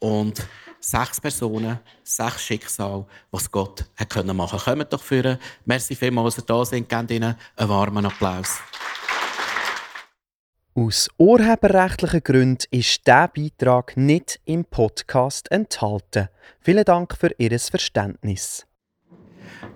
und 0.00 0.44
sechs 0.84 1.20
Personen, 1.20 1.80
sechs 2.02 2.42
Schicksale, 2.42 3.06
was 3.30 3.50
Gott 3.50 3.84
hat 3.96 4.10
können 4.10 4.36
machen. 4.36 4.58
Kommt 4.58 4.92
doch 4.92 5.02
führen. 5.02 5.38
Merci 5.64 5.94
vielmals, 5.94 6.36
dass 6.36 6.44
ihr 6.44 6.46
da 6.46 6.64
sind. 6.64 6.88
Gebt 6.88 7.10
ihnen 7.10 7.34
einen 7.56 7.68
warmen 7.68 8.06
Applaus. 8.06 8.58
Aus 10.76 11.08
urheberrechtlichen 11.18 12.22
Gründen 12.22 12.66
ist 12.70 13.06
dieser 13.06 13.28
Beitrag 13.28 13.96
nicht 13.96 14.40
im 14.44 14.64
Podcast 14.64 15.50
enthalten. 15.50 16.28
Vielen 16.60 16.84
Dank 16.84 17.16
für 17.16 17.30
Ihr 17.38 17.58
Verständnis. 17.58 18.66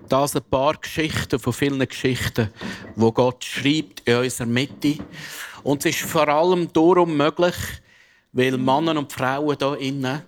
Das 0.09 0.35
ein 0.35 0.43
paar 0.43 0.75
Geschichten 0.75 1.39
von 1.39 1.53
vielen 1.53 1.87
Geschichten, 1.87 2.51
wo 2.95 3.11
Gott 3.11 3.45
schreibt 3.45 4.01
in 4.05 4.17
unserer 4.17 4.47
Mitte. 4.47 4.97
Und 5.63 5.85
es 5.85 5.95
ist 5.95 6.09
vor 6.09 6.27
allem 6.27 6.71
darum 6.73 7.15
möglich, 7.15 7.55
weil 8.33 8.57
Männer 8.57 8.97
und 8.97 9.13
Frauen 9.13 9.55
hier 9.57 9.77
innen 9.77 10.23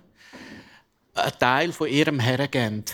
einen 1.14 1.38
Teil 1.38 1.72
von 1.72 1.88
ihrem 1.88 2.18
Herren 2.18 2.50
geben. 2.50 2.84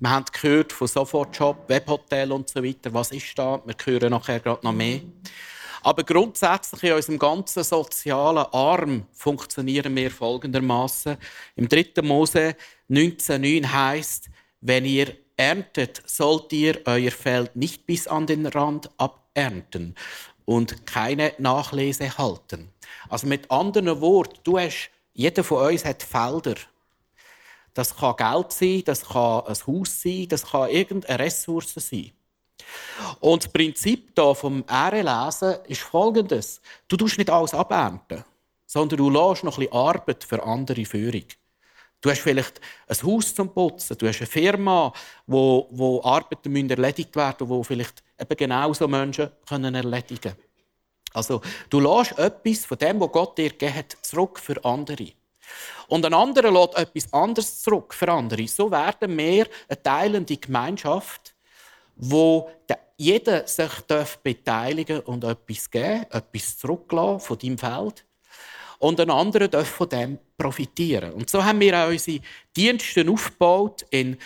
Wir 0.00 0.10
haben 0.10 0.24
gehört 0.32 0.72
von 0.72 0.86
Sofortjob, 0.86 1.68
Webhotel 1.68 2.30
und 2.32 2.48
so 2.48 2.62
weiter. 2.62 2.92
Was 2.92 3.10
ist 3.10 3.38
da? 3.38 3.60
Wir 3.64 3.74
hören 3.84 4.10
nachher 4.10 4.40
gerade 4.40 4.64
noch 4.64 4.72
mehr. 4.72 5.00
Aber 5.82 6.02
grundsätzlich 6.02 6.84
in 6.84 6.92
unserem 6.92 7.18
ganzen 7.18 7.64
sozialen 7.64 8.46
Arm 8.52 9.06
funktionieren 9.12 9.94
wir 9.96 10.10
folgendermaßen. 10.10 11.16
Im 11.56 11.68
3. 11.68 12.02
Mose 12.02 12.56
19,9 12.88 13.66
heißt, 13.66 14.30
wenn 14.60 14.84
ihr 14.84 15.14
erntet, 15.36 16.02
sollt 16.06 16.52
ihr 16.52 16.80
euer 16.86 17.10
Feld 17.10 17.56
nicht 17.56 17.86
bis 17.86 18.06
an 18.06 18.26
den 18.26 18.46
Rand 18.46 18.88
abernten 18.96 19.94
und 20.44 20.86
keine 20.86 21.32
Nachlese 21.38 22.16
halten. 22.16 22.70
Also 23.08 23.26
mit 23.26 23.50
anderen 23.50 24.00
Worten, 24.00 24.40
du 24.44 24.58
hast, 24.58 24.90
jeder 25.12 25.44
von 25.44 25.70
uns 25.70 25.84
hat 25.84 26.02
Felder. 26.02 26.54
Das 27.74 27.96
kann 27.96 28.16
Geld 28.16 28.52
sein, 28.52 28.82
das 28.84 29.04
kann 29.04 29.42
ein 29.46 29.56
Haus 29.66 30.02
sein, 30.02 30.28
das 30.28 30.46
kann 30.46 30.70
irgendeine 30.70 31.18
Ressource 31.18 31.74
sein. 31.74 32.12
Und 33.20 33.44
das 33.44 33.52
Prinzip 33.52 34.12
hier 34.14 34.34
vom 34.34 34.64
Ehrenlesen 34.68 35.56
ist 35.66 35.80
folgendes. 35.82 36.60
Du 36.86 36.96
tust 36.96 37.18
nicht 37.18 37.30
alles 37.30 37.52
abernten, 37.52 38.24
sondern 38.64 38.98
du 38.98 39.10
lässt 39.10 39.44
noch 39.44 39.58
ein 39.58 39.66
bisschen 39.66 39.72
Arbeit 39.72 40.24
für 40.24 40.42
andere 40.42 40.84
Führung. 40.84 41.24
Du 42.00 42.10
hast 42.10 42.20
vielleicht 42.20 42.60
ein 42.86 43.02
Haus 43.02 43.34
zum 43.34 43.52
Putzen, 43.52 43.96
du 43.98 44.06
hast 44.06 44.18
eine 44.18 44.26
Firma, 44.26 44.92
wo, 45.26 45.68
wo 45.70 46.02
Arbeiten 46.04 46.70
erledigt 46.70 47.16
werden 47.16 47.36
müssen, 47.40 47.48
wo 47.48 47.62
vielleicht 47.62 48.02
eben 48.20 48.36
genau 48.36 48.72
so 48.72 48.86
Menschen 48.86 49.30
können 49.48 49.74
erledigen 49.74 50.20
können. 50.20 50.36
Also, 51.14 51.40
du 51.70 51.80
lässt 51.80 52.18
etwas 52.18 52.66
von 52.66 52.76
dem, 52.76 53.00
was 53.00 53.12
Gott 53.12 53.38
dir 53.38 53.50
gegeben 53.50 53.74
hat, 53.74 53.96
zurück 54.02 54.38
für 54.38 54.62
andere. 54.64 55.12
Und 55.88 56.04
ein 56.06 56.14
anderer 56.14 56.50
lässt 56.50 56.78
etwas 56.78 57.12
anderes 57.12 57.62
zurück 57.62 57.94
für 57.94 58.10
andere. 58.10 58.46
So 58.48 58.70
werden 58.70 59.16
wir 59.16 59.46
eine 59.68 59.82
teilende 59.82 60.36
Gemeinschaft, 60.36 61.34
wo 61.96 62.50
jeder 62.96 63.46
sich 63.46 63.70
beteiligen 64.22 65.00
und 65.00 65.24
etwas 65.24 65.70
geben, 65.70 66.06
etwas 66.10 66.58
zurücklassen 66.58 67.20
von 67.20 67.38
deinem 67.38 67.58
Feld. 67.58 68.04
Und 68.78 69.00
ein 69.00 69.10
anderer 69.10 69.48
darf 69.48 69.68
von 69.68 69.88
dem 69.88 70.18
profitieren. 70.36 71.12
Und 71.12 71.30
so 71.30 71.44
haben 71.44 71.60
wir 71.60 71.78
auch 71.78 71.88
unsere 71.88 72.20
Dienste 72.56 73.08
aufgebaut 73.08 73.84
in 73.90 74.18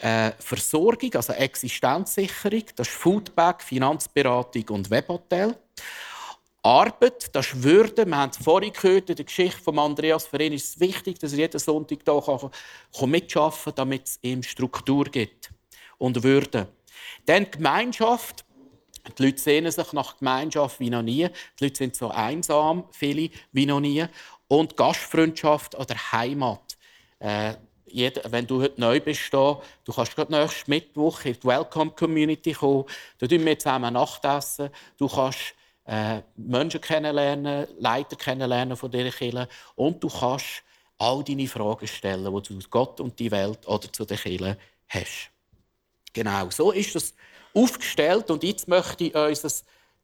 äh, 0.00 0.32
Versorgung, 0.38 1.14
also 1.14 1.32
Existenzsicherung, 1.34 2.64
das 2.74 2.88
ist 2.88 2.96
Foodback, 2.96 3.62
Finanzberatung 3.62 4.68
und 4.70 4.90
Webhotel. 4.90 5.54
Arbeit, 6.62 7.34
das 7.34 7.46
ist 7.46 7.62
Würde. 7.62 8.04
Wir 8.04 8.16
haben 8.16 8.30
es 8.30 8.36
vorhin 8.36 8.72
gehört 8.72 9.08
in 9.08 9.16
der 9.16 9.24
Geschichte 9.24 9.60
von 9.62 9.78
Andreas. 9.78 10.26
Für 10.26 10.42
ihn 10.42 10.52
ist 10.52 10.74
es 10.74 10.80
wichtig, 10.80 11.18
dass 11.18 11.32
er 11.32 11.38
jeden 11.38 11.58
Sonntag 11.58 12.00
hier 12.04 13.06
mitarbeiten 13.06 13.62
kann, 13.64 13.74
damit 13.76 14.06
es 14.06 14.18
ihm 14.20 14.42
Struktur 14.42 15.04
gibt 15.04 15.50
und 15.96 16.22
Würde. 16.22 16.68
Dann 17.24 17.50
Gemeinschaft. 17.50 18.44
Die 19.16 19.24
Leute 19.24 19.38
sehnen 19.38 19.72
sich 19.72 19.92
nach 19.94 20.18
Gemeinschaft 20.18 20.80
wie 20.80 20.90
noch 20.90 21.02
nie. 21.02 21.28
Die 21.58 21.64
Leute 21.64 21.78
sind 21.78 21.96
so 21.96 22.10
einsam, 22.10 22.84
viele 22.90 23.30
wie 23.52 23.64
noch 23.64 23.80
nie. 23.80 24.04
Und 24.46 24.76
Gastfreundschaft 24.76 25.74
oder 25.76 25.94
Heimat. 26.12 26.76
Äh, 27.20 27.54
jeder, 27.86 28.30
wenn 28.30 28.46
du 28.46 28.60
heute 28.60 28.78
neu 28.78 29.00
bist, 29.00 29.32
da, 29.32 29.60
du 29.84 29.92
kannst 29.92 30.14
gerade 30.14 30.32
nächsten 30.32 30.70
Mittwoch 30.70 31.24
in 31.24 31.32
die 31.32 31.44
Welcome 31.44 31.92
Community 31.92 32.52
kommen. 32.52 32.84
Da 33.18 33.26
tun 33.26 33.44
wir 33.46 33.58
zusammen 33.58 33.94
Nachtessen. 33.94 34.68
Du 34.98 35.08
kannst 35.08 35.54
äh, 35.84 36.22
Menschen 36.36 36.80
kennenlernen, 36.80 37.66
Leiter 37.78 38.16
kennenlernen 38.16 38.76
von 38.76 38.90
dieser 38.90 39.10
Kirche 39.10 39.48
und 39.74 40.02
du 40.02 40.08
kannst 40.08 40.62
all 40.98 41.24
deine 41.24 41.48
Fragen 41.48 41.86
stellen, 41.86 42.24
die 42.24 42.30
du 42.30 42.58
zu 42.58 42.68
Gott 42.68 43.00
und 43.00 43.18
die 43.18 43.30
Welt 43.30 43.66
oder 43.66 43.92
zu 43.92 44.04
der 44.04 44.18
Kirche 44.18 44.58
hast. 44.88 45.30
Genau, 46.12 46.50
so 46.50 46.72
ist 46.72 46.94
das 46.94 47.14
aufgestellt 47.54 48.30
und 48.30 48.42
jetzt 48.44 48.68
möchte 48.68 49.04
ich 49.04 49.14
unser 49.14 49.50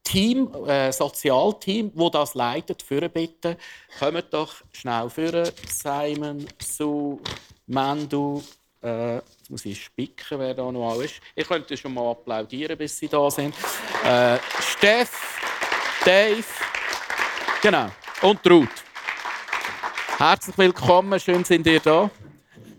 Team, 0.03 0.53
äh, 0.65 0.91
Sozialteam, 0.91 1.91
wo 1.93 2.09
das 2.09 2.33
leitet, 2.33 2.81
führen 2.81 3.11
bitten. 3.11 3.57
Kommt 3.99 4.33
doch 4.33 4.55
schnell 4.71 5.09
führen. 5.09 5.51
Simon, 5.69 6.47
Sue, 6.59 7.19
Mandu, 7.65 8.41
äh, 8.81 9.17
muss 9.49 9.65
ich 9.65 9.83
spicken, 9.83 10.39
wer 10.39 10.53
da 10.53 10.71
noch 10.71 11.01
ist. 11.01 11.15
Ich 11.35 11.47
könnte 11.47 11.75
schon 11.75 11.93
mal 11.93 12.11
applaudieren, 12.11 12.77
bis 12.77 12.97
sie 12.97 13.09
da 13.09 13.29
sind. 13.29 13.53
Äh, 14.05 14.37
Steff, 14.61 15.36
Dave, 16.07 16.45
genau, 17.61 17.91
und 18.21 18.39
Ruth. 18.49 18.69
Herzlich 20.17 20.57
willkommen, 20.57 21.19
schön 21.19 21.43
sind 21.43 21.67
ihr 21.67 21.81
da. 21.81 22.09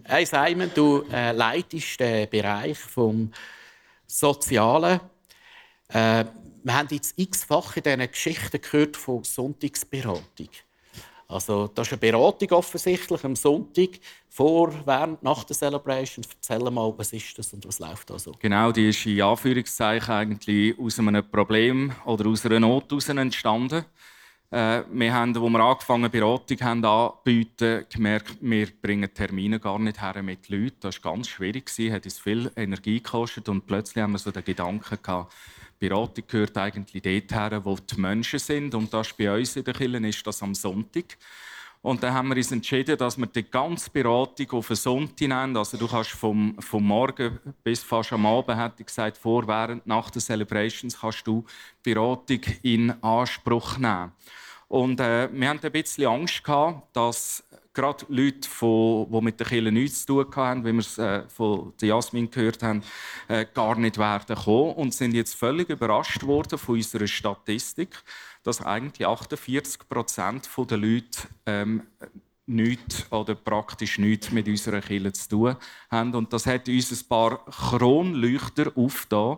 Hey 0.02 0.25
Simon, 0.25 0.70
du 0.75 1.04
äh, 1.12 1.32
leitest 1.32 2.00
den 2.00 2.30
Bereich 2.30 2.78
vom 2.78 3.30
Sozialen. 4.06 4.99
Äh, 5.88 6.25
wir 6.64 6.75
haben 6.75 6.88
jetzt 6.90 7.18
x-fach 7.18 7.76
in 7.76 7.82
diesen 7.82 8.11
Geschichten 8.11 8.62
gehört 8.62 8.97
von 8.97 9.23
Sonntagsberatung. 9.23 10.49
Also, 11.30 11.68
das 11.68 11.88
ist 11.88 11.92
eine 11.92 11.99
Beratung 12.00 12.50
offensichtlich 12.52 13.23
am 13.23 13.37
Sonntag, 13.37 13.90
vor, 14.30 14.73
während, 14.87 15.23
nach 15.23 15.44
der 15.44 15.54
Celebration. 15.54 16.25
Erzähl 16.37 16.70
mal, 16.70 16.94
was 16.97 17.12
ist 17.12 17.38
das 17.38 17.52
und 17.52 17.66
was 17.68 17.78
läuft 17.78 18.08
da 18.08 18.18
so? 18.18 18.32
Genau, 18.38 18.73
die 18.73 18.88
ist 18.88 19.04
in 19.04 19.20
Anführungszeichen 19.20 20.14
eigentlich 20.14 20.78
aus 20.78 20.99
einem 20.99 21.28
Problem 21.30 21.92
oder 22.06 22.26
aus 22.30 22.47
einer 22.47 22.61
Not 22.61 22.90
entstanden. 23.08 23.85
Äh, 24.50 24.83
wir 24.90 25.12
haben, 25.12 25.37
als 25.37 25.52
wir 25.52 25.61
angefangen 25.61 26.11
Beratung 26.11 26.61
haben 26.62 26.85
anbieten, 26.85 27.85
gemerkt, 27.93 28.38
wir 28.40 28.69
bringen 28.81 29.12
Termine 29.12 29.61
gar 29.61 29.78
nicht 29.78 30.00
her 30.00 30.23
mit 30.23 30.49
Leuten. 30.49 30.76
Das 30.81 31.05
war 31.05 31.12
ganz 31.12 31.28
schwierig, 31.28 31.71
hat 31.90 32.05
uns 32.05 32.19
viel 32.19 32.50
Energie 32.57 33.02
gekostet 33.02 33.49
und 33.49 33.67
plötzlich 33.67 34.02
haben 34.02 34.12
wir 34.12 34.19
so 34.19 34.31
den 34.31 34.45
Gedanken 34.45 34.99
gehabt, 35.02 35.35
Beratung 35.78 36.25
gehört 36.26 36.57
eigentlich 36.57 37.02
dort 37.02 37.33
her, 37.33 37.64
wo 37.64 37.76
die 37.76 38.00
Menschen 38.00 38.38
sind. 38.38 38.75
Und 38.75 38.93
das 38.93 39.12
bei 39.12 39.33
uns 39.37 39.55
in 39.57 39.64
der 39.64 39.75
Kirche 39.75 40.07
ist 40.07 40.26
das 40.26 40.43
am 40.43 40.55
Sonntag. 40.55 41.17
Und 41.80 42.02
dann 42.02 42.12
haben 42.12 42.28
wir 42.28 42.37
uns 42.37 42.50
entschieden, 42.50 42.99
dass 42.99 43.16
wir 43.16 43.26
die 43.26 43.49
ganze 43.49 43.88
Beratung 43.90 44.50
auf 44.50 44.70
einen 44.70 44.76
Sonntag 44.76 45.20
nehmen. 45.20 45.56
Also 45.56 45.76
du 45.76 45.87
kannst 45.87 46.11
vom, 46.11 46.56
vom 46.58 46.84
Morgen 46.84 47.38
bis 47.62 47.82
fast 47.82 48.12
am 48.12 48.26
Abend, 48.26 48.58
hätte 48.58 48.80
ich 48.80 48.86
gesagt, 48.86 49.17
vor, 49.17 49.47
während, 49.47 49.86
nach 49.86 50.10
den 50.10 50.21
Celebrations, 50.21 51.00
kannst 51.00 51.26
du 51.26 51.45
Beratung 51.82 52.41
in 52.62 53.02
Anspruch 53.02 53.78
nehmen. 53.78 54.12
Und 54.67 55.00
äh, 55.00 55.28
wir 55.32 55.49
hatten 55.49 55.64
ein 55.64 55.73
bisschen 55.73 56.06
Angst 56.06 56.45
gehabt, 56.45 56.95
dass 56.95 57.43
gerade 57.73 58.04
Leute, 58.08 58.49
die 58.60 59.21
mit 59.21 59.38
der 59.38 59.47
Kirche 59.47 59.73
nichts 59.73 60.04
zu 60.04 60.25
tun 60.25 60.36
haben, 60.36 60.64
wie 60.64 60.73
wir 60.73 60.80
es 60.80 60.99
äh, 60.99 61.23
von 61.28 61.73
Jasmin 61.80 62.28
gehört 62.28 62.62
haben, 62.62 62.82
äh, 63.28 63.47
gar 63.54 63.78
nicht 63.78 63.99
werden 63.99 64.36
kommen 64.36 64.75
und 64.75 64.95
sind 64.95 65.14
jetzt 65.14 65.36
völlig 65.36 65.69
überrascht 65.71 66.25
worden 66.25 66.58
von 66.58 66.75
unserer 66.75 67.06
Statistik, 67.06 68.02
dass 68.49 68.63
eigentlich 68.63 69.06
48 69.06 69.89
Prozent 69.91 70.49
der 70.71 70.78
Leute 70.78 71.28
ähm, 71.45 71.82
nichts 72.47 73.13
oder 73.13 73.34
praktisch 73.34 73.99
nichts 73.99 74.30
mit 74.30 74.49
unserer 74.49 74.80
Kirche 74.80 75.13
zu 75.13 75.28
tun 75.28 75.56
haben. 75.91 76.15
Und 76.15 76.32
das 76.32 76.47
hat 76.47 76.67
uns 76.67 76.91
ein 76.91 77.08
paar 77.08 77.45
Kronleuchter 77.45 78.73
aufgetan, 78.75 79.37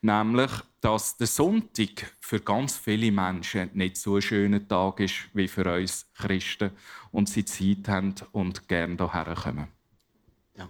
nämlich, 0.00 0.52
dass 0.80 1.16
der 1.16 1.26
Sonntag 1.26 2.14
für 2.20 2.38
ganz 2.38 2.76
viele 2.76 3.10
Menschen 3.10 3.70
nicht 3.74 3.96
so 3.96 4.14
ein 4.14 4.22
schöner 4.22 4.66
Tag 4.66 5.00
ist 5.00 5.14
wie 5.34 5.48
für 5.48 5.64
uns 5.74 6.06
Christen 6.14 6.70
und 7.10 7.28
sie 7.28 7.44
Zeit 7.44 7.88
haben 7.88 8.14
und 8.30 8.68
gerne 8.68 8.96
hierher 8.96 9.34
kommen. 9.34 9.66
Ja. 10.56 10.68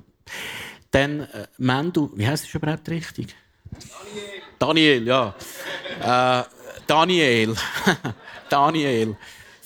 Dann, 0.90 1.20
äh, 1.20 1.46
Mendu, 1.58 2.10
wie 2.14 2.26
heißt 2.26 2.46
es 2.46 2.54
überhaupt 2.54 2.88
richtig? 2.88 3.36
Daniel. 4.58 5.02
Daniel, 5.02 5.06
ja. 5.06 5.34
äh, 6.40 6.61
Daniel. 6.86 7.54
Daniel. 8.48 9.16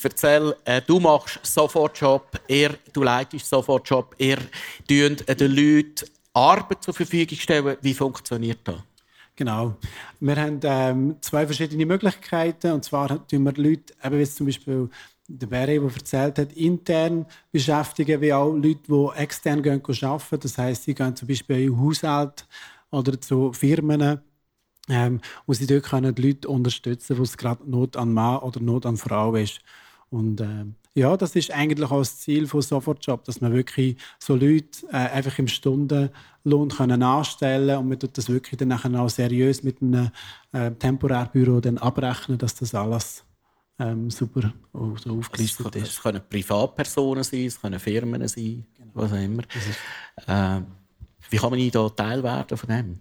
Erzähl, 0.02 0.54
äh, 0.64 0.80
du 0.86 1.00
machst 1.00 1.40
Sofortjob, 1.42 2.40
er, 2.46 2.74
du 2.92 3.02
leitest 3.02 3.48
Sofortjob, 3.48 4.14
ihr 4.18 4.38
tun 4.88 5.16
den 5.26 5.56
Leuten 5.56 6.06
Arbeit 6.32 6.84
zur 6.84 6.94
Verfügung 6.94 7.36
stellen. 7.36 7.76
Wie 7.80 7.94
funktioniert 7.94 8.60
das? 8.62 8.76
Genau. 9.34 9.76
Wir 10.20 10.36
haben 10.36 10.60
ähm, 10.62 11.16
zwei 11.20 11.44
verschiedene 11.44 11.86
Möglichkeiten. 11.86 12.72
Und 12.72 12.84
zwar 12.84 13.26
tun 13.26 13.42
wir 13.42 13.52
Leute, 13.54 13.94
eben 14.04 14.18
wie 14.18 14.24
zum 14.26 14.46
Beispiel 14.46 14.88
der 15.26 15.46
Barry, 15.46 15.80
der 15.80 15.90
erzählt 15.92 16.38
hat, 16.38 16.52
intern 16.52 17.26
beschäftigen, 17.50 18.20
wie 18.20 18.32
auch 18.32 18.52
Leute, 18.52 18.80
die 18.88 19.08
extern 19.16 19.62
gehen, 19.62 19.82
arbeiten. 19.84 20.40
Das 20.40 20.56
heisst, 20.56 20.84
sie 20.84 20.94
gehen 20.94 21.16
zum 21.16 21.26
Beispiel 21.26 21.64
in 21.64 21.80
Haushalt 21.80 22.46
oder 22.90 23.20
zu 23.20 23.52
Firmen, 23.52 24.20
ähm, 24.88 25.20
wo 25.46 25.52
sie 25.52 25.66
dort 25.66 25.84
können 25.84 26.14
die 26.14 26.22
Leute 26.22 26.48
unterstützen, 26.48 27.18
wo 27.18 27.22
es 27.22 27.36
gerade 27.36 27.68
Not 27.68 27.96
an 27.96 28.12
Mann 28.12 28.38
oder 28.38 28.60
Not 28.60 28.86
an 28.86 28.96
Frau 28.96 29.34
ist. 29.34 29.60
Und 30.10 30.40
äh, 30.40 30.64
ja, 30.94 31.16
das 31.16 31.36
ist 31.36 31.50
eigentlich 31.50 31.90
auch 31.90 31.98
das 31.98 32.20
Ziel 32.20 32.46
von 32.46 32.62
Sofortjob, 32.62 33.24
dass 33.24 33.40
man 33.40 33.52
wirklich 33.52 33.96
so 34.18 34.34
Leute 34.34 34.86
äh, 34.90 34.96
einfach 34.96 35.38
im 35.38 35.48
Stundenlohn 35.48 36.68
können 36.70 37.02
anstellen 37.02 37.76
und 37.78 37.88
man 37.88 37.98
tut 37.98 38.16
das 38.16 38.28
wirklich 38.28 38.56
dann 38.56 38.68
nachher 38.68 38.98
auch 38.98 39.10
seriös 39.10 39.62
mit 39.62 39.82
einem 39.82 40.10
äh, 40.52 40.70
Temporärbüro 40.70 41.60
dann 41.60 41.78
abrechnen, 41.78 42.38
dass 42.38 42.54
das 42.54 42.74
alles 42.74 43.24
ähm, 43.78 44.10
super 44.10 44.54
so 44.72 45.18
aufgelistet 45.18 45.76
es, 45.76 45.82
ist. 45.82 45.88
Es 45.90 46.02
können 46.02 46.22
Privatpersonen 46.28 47.24
sein, 47.24 47.44
es 47.44 47.60
können 47.60 47.78
Firmen 47.78 48.26
sein, 48.26 48.66
genau. 48.74 48.90
was 48.94 49.12
auch 49.12 49.16
immer. 49.16 49.42
Äh, 50.26 50.62
wie 51.28 51.36
kann 51.36 51.50
man 51.50 51.70
da 51.70 51.88
Teil 51.90 52.22
werden 52.22 52.56
von 52.56 52.68
dem? 52.68 53.00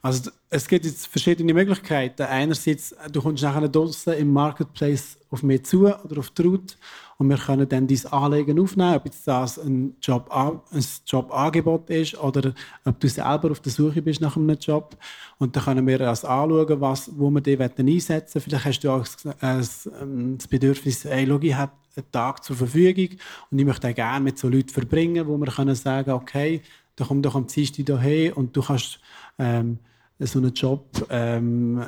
Also 0.00 0.30
es 0.48 0.68
gibt 0.68 0.84
jetzt 0.84 1.08
verschiedene 1.08 1.52
Möglichkeiten. 1.52 2.22
Einerseits, 2.22 2.94
du 3.10 3.20
kommst 3.20 3.42
nachher 3.42 3.68
draußen 3.68 4.12
im 4.14 4.32
Marketplace 4.32 5.18
auf 5.30 5.42
mich 5.42 5.64
zu 5.64 5.86
oder 5.86 6.18
auf 6.18 6.30
die 6.30 6.42
Route 6.42 6.76
und 7.18 7.28
wir 7.28 7.36
können 7.36 7.68
dann 7.68 7.88
dein 7.88 8.06
Anliegen 8.06 8.60
aufnehmen, 8.60 8.94
ob 8.94 9.04
jetzt 9.06 9.26
das 9.26 9.58
ein, 9.58 9.96
Job, 10.00 10.30
ein 10.30 10.84
Jobangebot 11.04 11.90
ist 11.90 12.16
oder 12.16 12.54
ob 12.84 13.00
du 13.00 13.08
selber 13.08 13.50
auf 13.50 13.58
der 13.58 13.72
Suche 13.72 14.00
bist 14.00 14.20
nach 14.20 14.36
einem 14.36 14.56
Job. 14.56 14.96
Und 15.38 15.56
dann 15.56 15.64
können 15.64 15.86
wir 15.86 15.98
das 15.98 16.24
anschauen, 16.24 16.80
was, 16.80 17.10
wo 17.16 17.28
wir 17.30 17.40
dich 17.40 17.60
einsetzen 17.60 18.36
wollen. 18.36 18.44
Vielleicht 18.44 18.64
hast 18.64 18.80
du 18.80 18.90
auch 18.90 19.06
das 19.40 20.48
Bedürfnis, 20.48 21.04
hey, 21.04 21.26
schau, 21.26 21.40
ich 21.40 21.54
habe 21.54 21.72
einen 21.96 22.12
Tag 22.12 22.44
zur 22.44 22.54
Verfügung 22.54 23.18
und 23.50 23.58
ich 23.58 23.64
möchte 23.64 23.92
gerne 23.92 24.24
mit 24.24 24.38
so 24.38 24.48
Leuten 24.48 24.68
verbringen, 24.68 25.26
wo 25.26 25.36
wir 25.36 25.50
können 25.50 25.74
sagen, 25.74 26.12
okay, 26.12 26.62
dann 26.94 27.08
komm 27.08 27.22
doch 27.22 27.34
am 27.34 27.48
Dienstag 27.48 27.86
hierher 27.86 28.36
und 28.36 28.56
du 28.56 28.62
kannst 28.62 29.00
ähm, 29.38 29.78
so 30.26 30.38
einen 30.38 30.52
Job 30.52 31.06
ähm, 31.10 31.84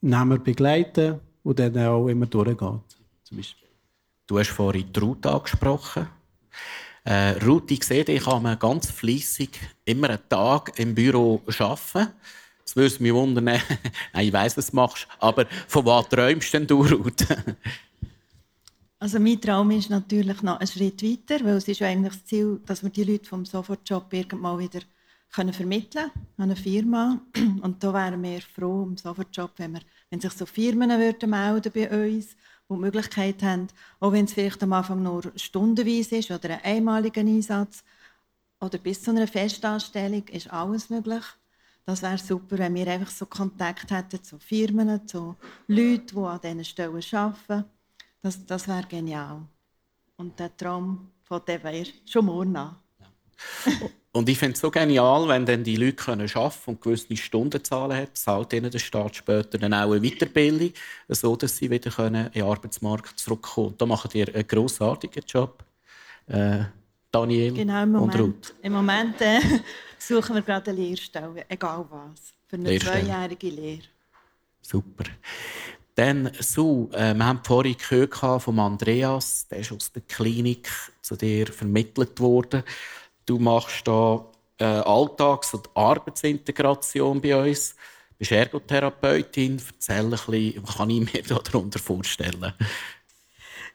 begleiten, 0.00 1.20
der 1.44 1.70
dann 1.70 1.86
auch 1.86 2.08
immer 2.08 2.26
durchgeht. 2.26 2.58
Zum 3.22 3.36
Beispiel. 3.36 3.68
Du 4.26 4.38
hast 4.38 4.50
vorhin 4.50 4.90
die 4.92 5.00
Ruth 5.00 5.26
angesprochen. 5.26 6.08
Äh, 7.04 7.32
Ruth, 7.44 7.70
ich 7.70 7.84
sehe, 7.84 8.04
ich 8.04 8.24
kann 8.24 8.42
man 8.42 8.58
ganz 8.58 8.90
fließig 8.90 9.50
immer 9.84 10.08
einen 10.08 10.28
Tag 10.28 10.78
im 10.78 10.94
Büro 10.94 11.42
arbeiten. 11.58 12.12
Das 12.64 12.76
würde 12.76 13.02
mich 13.02 13.12
wundern. 13.12 13.44
Nein, 13.44 13.60
ich 14.20 14.32
weiss, 14.32 14.56
was 14.56 14.70
du 14.70 14.76
machst. 14.76 15.06
Aber 15.18 15.46
von 15.68 15.84
was 15.84 16.08
träumst 16.08 16.52
denn 16.54 16.66
du, 16.66 16.82
Ruth? 16.82 17.26
Also 19.00 19.20
mein 19.20 19.38
Traum 19.38 19.70
ist 19.70 19.90
natürlich 19.90 20.40
noch 20.40 20.58
einen 20.58 20.66
Schritt 20.66 21.02
weiter, 21.02 21.44
weil 21.44 21.56
es 21.56 21.68
ist 21.68 21.82
eigentlich 21.82 22.14
das 22.14 22.24
Ziel, 22.24 22.58
dass 22.64 22.82
wir 22.82 22.88
die 22.88 23.04
Leute 23.04 23.28
vom 23.28 23.44
Sofortjob 23.44 24.10
irgendwann 24.10 24.58
wieder 24.58 24.80
können 25.34 25.52
vermitteln 25.52 26.10
an 26.36 26.44
eine 26.44 26.56
Firma. 26.56 27.20
Und 27.62 27.82
da 27.82 27.92
wären 27.92 28.22
wir 28.22 28.40
froh 28.40 28.84
im 28.84 28.96
Sofortjob, 28.96 29.52
wenn, 29.56 29.74
wir, 29.74 29.80
wenn 30.10 30.20
sich 30.20 30.32
so 30.32 30.46
Firmen 30.46 30.90
würden 30.90 31.30
melden 31.30 31.72
bei 31.74 31.90
uns, 31.90 32.28
die 32.68 32.74
die 32.74 32.80
Möglichkeit 32.80 33.42
haben, 33.42 33.68
auch 34.00 34.12
wenn 34.12 34.26
es 34.26 34.32
vielleicht 34.32 34.62
am 34.62 34.72
Anfang 34.72 35.02
nur 35.02 35.32
stundenweise 35.36 36.16
ist 36.16 36.30
oder 36.30 36.50
ein 36.50 36.60
einmaliger 36.62 37.20
Einsatz 37.20 37.84
oder 38.60 38.78
bis 38.78 39.02
zu 39.02 39.10
einer 39.10 39.26
Festanstellung, 39.26 40.26
ist 40.28 40.50
alles 40.52 40.88
möglich. 40.88 41.24
Das 41.84 42.00
wäre 42.00 42.16
super, 42.16 42.56
wenn 42.58 42.74
wir 42.74 42.86
einfach 42.86 43.10
so 43.10 43.26
Kontakt 43.26 43.90
hätten 43.90 44.22
zu 44.22 44.38
Firmen, 44.38 45.06
zu 45.06 45.36
Leuten, 45.66 46.06
die 46.06 46.16
an 46.16 46.40
diesen 46.42 46.64
Stellen 46.64 47.02
arbeiten 47.12 47.64
das, 48.24 48.46
das 48.46 48.66
wäre 48.66 48.86
genial. 48.86 49.42
Und 50.16 50.38
der 50.40 50.56
Traum 50.56 51.10
von 51.24 51.42
dem 51.46 51.62
wäre 51.62 51.86
schon 52.06 52.24
morgen 52.24 52.56
an. 52.56 52.76
Und 54.14 54.28
ich 54.28 54.38
finde 54.38 54.54
es 54.54 54.60
so 54.60 54.70
genial, 54.70 55.26
wenn 55.26 55.44
dann 55.44 55.64
die 55.64 55.74
Leute 55.74 55.94
können 55.94 56.30
arbeiten 56.32 56.70
und 56.70 56.80
gewisse 56.80 57.16
Stundenzahlen 57.16 57.96
haben, 57.96 58.14
zahlt 58.14 58.52
ihnen 58.52 58.70
der 58.70 58.78
Staat 58.78 59.16
später 59.16 59.58
dann 59.58 59.74
auch 59.74 59.90
eine 59.90 60.00
Weiterbildung, 60.00 60.72
so 61.08 61.34
dass 61.34 61.56
sie 61.56 61.68
wieder 61.68 61.90
können 61.90 62.26
in 62.26 62.32
den 62.32 62.44
Arbeitsmarkt 62.44 63.18
zurückkommen 63.18 63.70
können. 63.70 63.78
Da 63.78 63.86
macht 63.86 64.14
ihr 64.14 64.32
einen 64.32 64.46
grossartigen 64.46 65.24
Job, 65.26 65.64
äh, 66.28 66.60
Daniel 67.10 67.54
genau, 67.54 67.82
im 67.82 67.90
Moment, 67.90 68.14
und 68.14 68.20
Ruth. 68.20 68.54
Im 68.62 68.72
Moment 68.74 69.20
äh, 69.20 69.40
suchen 69.98 70.36
wir 70.36 70.42
gerade 70.42 70.70
eine 70.70 70.80
Lehrstelle, 70.80 71.44
egal 71.48 71.84
was, 71.90 72.34
für 72.46 72.54
eine 72.54 72.78
zweijährige 72.78 73.48
Lehre. 73.48 73.82
Super. 74.62 75.10
Dann 75.96 76.30
so, 76.38 76.88
äh, 76.92 77.14
wir 77.14 77.26
haben 77.26 77.40
vorhin 77.42 77.76
gehört 77.76 78.14
von 78.14 78.60
Andreas, 78.60 79.48
der 79.48 79.58
ist 79.58 79.72
aus 79.72 79.90
der 79.90 80.02
Klinik 80.02 80.68
zu 81.02 81.16
dir 81.16 81.48
vermittelt 81.48 82.20
worden. 82.20 82.62
Du 83.26 83.38
machst 83.38 83.86
da 83.86 84.24
äh, 84.58 84.64
Alltags- 84.64 85.54
und 85.54 85.68
Arbeitsintegration 85.74 87.20
bei 87.20 87.50
uns. 87.50 87.70
Du 87.70 88.18
bist 88.18 88.32
Ergotherapeutin. 88.32 89.60
Erzähl 89.72 90.04
ein 90.04 90.10
bisschen, 90.10 90.62
was 90.62 90.76
kann 90.76 90.90
ich 90.90 91.12
mir 91.12 91.22
darunter 91.22 91.78
vorstellen? 91.78 92.52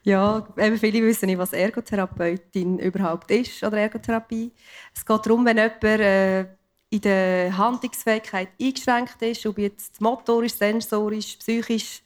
Ja, 0.02 0.48
viele 0.56 1.02
wissen 1.02 1.26
nicht, 1.26 1.38
was 1.38 1.52
Ergotherapeutin 1.52 2.78
überhaupt 2.78 3.30
ist 3.30 3.62
oder 3.62 3.78
Ergotherapie. 3.78 4.50
Es 4.94 5.04
geht 5.04 5.26
darum, 5.26 5.44
wenn 5.44 5.58
jemand 5.58 5.84
äh, 5.84 6.40
in 6.88 7.00
der 7.02 7.56
Handlungsfähigkeit 7.56 8.48
eingeschränkt 8.60 9.20
ist, 9.20 9.44
ob 9.44 9.58
jetzt 9.58 10.00
motorisch, 10.00 10.54
sensorisch, 10.54 11.36
psychisch, 11.36 12.02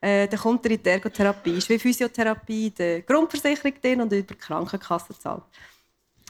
äh, 0.00 0.28
dann 0.28 0.38
kommt 0.38 0.64
er 0.66 0.72
in 0.72 0.82
die 0.82 0.90
Ergotherapie. 0.90 1.52
Es 1.52 1.64
ist 1.64 1.70
wie 1.70 1.78
Physiotherapie, 1.78 2.70
die 2.70 3.02
Grundversicherung 3.06 3.72
drin 3.80 4.00
und 4.02 4.12
über 4.12 4.34
die 4.34 4.38
Krankenkasse 4.38 5.18
zahlt. 5.18 5.44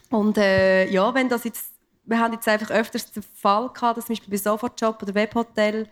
Und 0.09 0.37
äh, 0.37 0.89
ja, 0.89 1.13
wenn 1.13 1.29
das 1.29 1.43
jetzt, 1.43 1.73
wir 2.05 2.19
haben 2.19 2.33
jetzt 2.33 2.47
einfach 2.47 2.71
öfters 2.71 3.11
den 3.11 3.23
Fall 3.23 3.69
gehabt, 3.69 3.97
dass 3.97 4.05
zum 4.05 4.15
Beispiel 4.15 4.31
bei 4.31 4.37
Sofortjob 4.37 5.01
oder 5.03 5.13
Webhotel, 5.13 5.87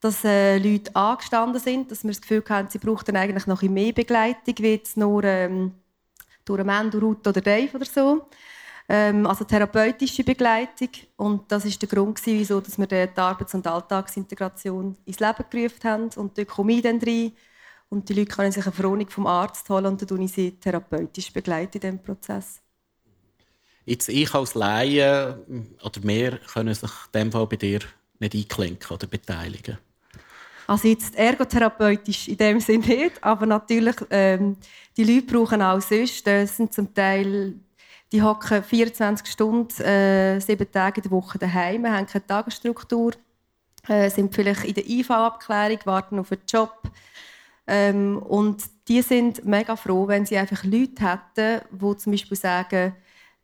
dass 0.00 0.24
äh, 0.24 0.58
Leute 0.58 0.94
angestanden 0.94 1.60
sind, 1.60 1.90
dass 1.90 2.04
wir 2.04 2.10
das 2.10 2.20
Gefühl 2.20 2.44
haben, 2.48 2.68
sie 2.68 2.78
brauchten 2.78 3.16
eigentlich 3.16 3.46
noch 3.46 3.62
mehr 3.62 3.92
Begleitung, 3.92 4.54
wie 4.58 4.72
jetzt 4.72 4.96
nur 4.98 5.24
ähm, 5.24 5.72
durch 6.44 6.60
Amanda, 6.60 6.98
Ruth 6.98 7.26
oder 7.26 7.40
Dave 7.40 7.74
oder 7.74 7.86
so. 7.86 8.28
Ähm, 8.86 9.26
also 9.26 9.44
therapeutische 9.44 10.24
Begleitung. 10.24 10.90
Und 11.16 11.50
das 11.50 11.64
ist 11.64 11.80
der 11.80 11.88
Grund, 11.88 12.20
wieso 12.26 12.60
dass 12.60 12.78
wir 12.78 12.86
die 12.86 13.08
Arbeits- 13.16 13.54
und 13.54 13.66
Alltagsintegration 13.66 14.96
ins 15.06 15.20
Leben 15.20 15.44
gerufen 15.48 15.84
haben. 15.84 16.10
Und 16.16 16.36
dort 16.36 16.48
komme 16.48 16.74
ich 16.74 16.82
dann 16.82 16.98
rein. 17.00 17.32
Und 17.88 18.08
die 18.08 18.14
Leute 18.14 18.34
können 18.34 18.52
sich 18.52 18.64
eine 18.64 18.72
Verordnung 18.72 19.08
vom 19.08 19.26
Arzt 19.26 19.68
holen 19.70 19.86
und 19.86 20.10
dann 20.10 20.28
sie 20.28 20.58
therapeutisch 20.58 21.32
begleiten 21.32 21.76
in 21.76 21.80
diesem 21.80 22.02
Prozess. 22.02 22.63
Jetzt 23.84 24.08
ich 24.08 24.34
als 24.34 24.54
Laie 24.54 25.38
oder 25.82 26.00
mehr 26.02 26.38
können 26.52 26.74
sich 26.74 26.90
in 26.90 27.20
dem 27.20 27.32
Fall 27.32 27.46
bei 27.46 27.56
dir 27.56 27.80
nicht 28.18 28.34
einklinken 28.34 28.94
oder 28.94 29.06
beteiligen? 29.06 29.78
Also 30.66 30.88
jetzt 30.88 31.14
ergotherapeutisch 31.16 32.28
in 32.28 32.38
dem 32.38 32.60
Sinne 32.60 32.86
nicht, 32.86 33.22
aber 33.22 33.44
natürlich 33.44 33.96
ähm, 34.10 34.56
die 34.96 35.04
Leute 35.04 35.26
brauchen 35.26 35.60
auch 35.60 35.80
sonst. 35.80 36.26
Das 36.26 36.56
sind 36.56 36.72
zum 36.72 36.94
Teil 36.94 37.54
die 38.12 38.22
hocken 38.22 38.62
24 38.62 39.26
Stunden, 39.26 39.82
äh, 39.82 40.40
sieben 40.40 40.70
Tage 40.70 41.00
in 41.00 41.02
der 41.02 41.10
Woche 41.10 41.38
daheim, 41.38 41.86
haben 41.86 42.06
keine 42.06 42.26
Tagesstruktur, 42.26 43.12
äh, 43.88 44.08
sind 44.08 44.34
vielleicht 44.34 44.64
in 44.64 44.74
der 44.74 44.88
IV-Abklärung, 44.88 45.80
warten 45.84 46.18
auf 46.18 46.32
einen 46.32 46.42
Job. 46.48 46.74
Ähm, 47.66 48.18
und 48.18 48.62
die 48.88 49.02
sind 49.02 49.44
mega 49.44 49.74
froh, 49.76 50.06
wenn 50.06 50.26
sie 50.26 50.36
einfach 50.36 50.64
Leute 50.64 51.02
hätten, 51.02 51.62
die 51.72 51.96
zum 51.96 52.12
Beispiel 52.12 52.36
sagen, 52.36 52.94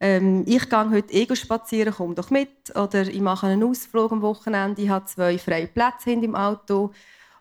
ähm, 0.00 0.44
ich 0.46 0.68
gehe 0.68 0.90
heute 0.90 1.12
Ego 1.12 1.34
spazieren, 1.34 1.94
komm 1.94 2.14
doch 2.14 2.30
mit. 2.30 2.74
Oder 2.74 3.02
ich 3.02 3.20
mache 3.20 3.46
einen 3.46 3.62
Ausflug 3.62 4.10
am 4.12 4.22
Wochenende, 4.22 4.82
ich 4.82 4.88
habe 4.88 5.04
zwei 5.04 5.38
freie 5.38 5.66
Plätze 5.66 6.12
im 6.12 6.34
Auto. 6.34 6.92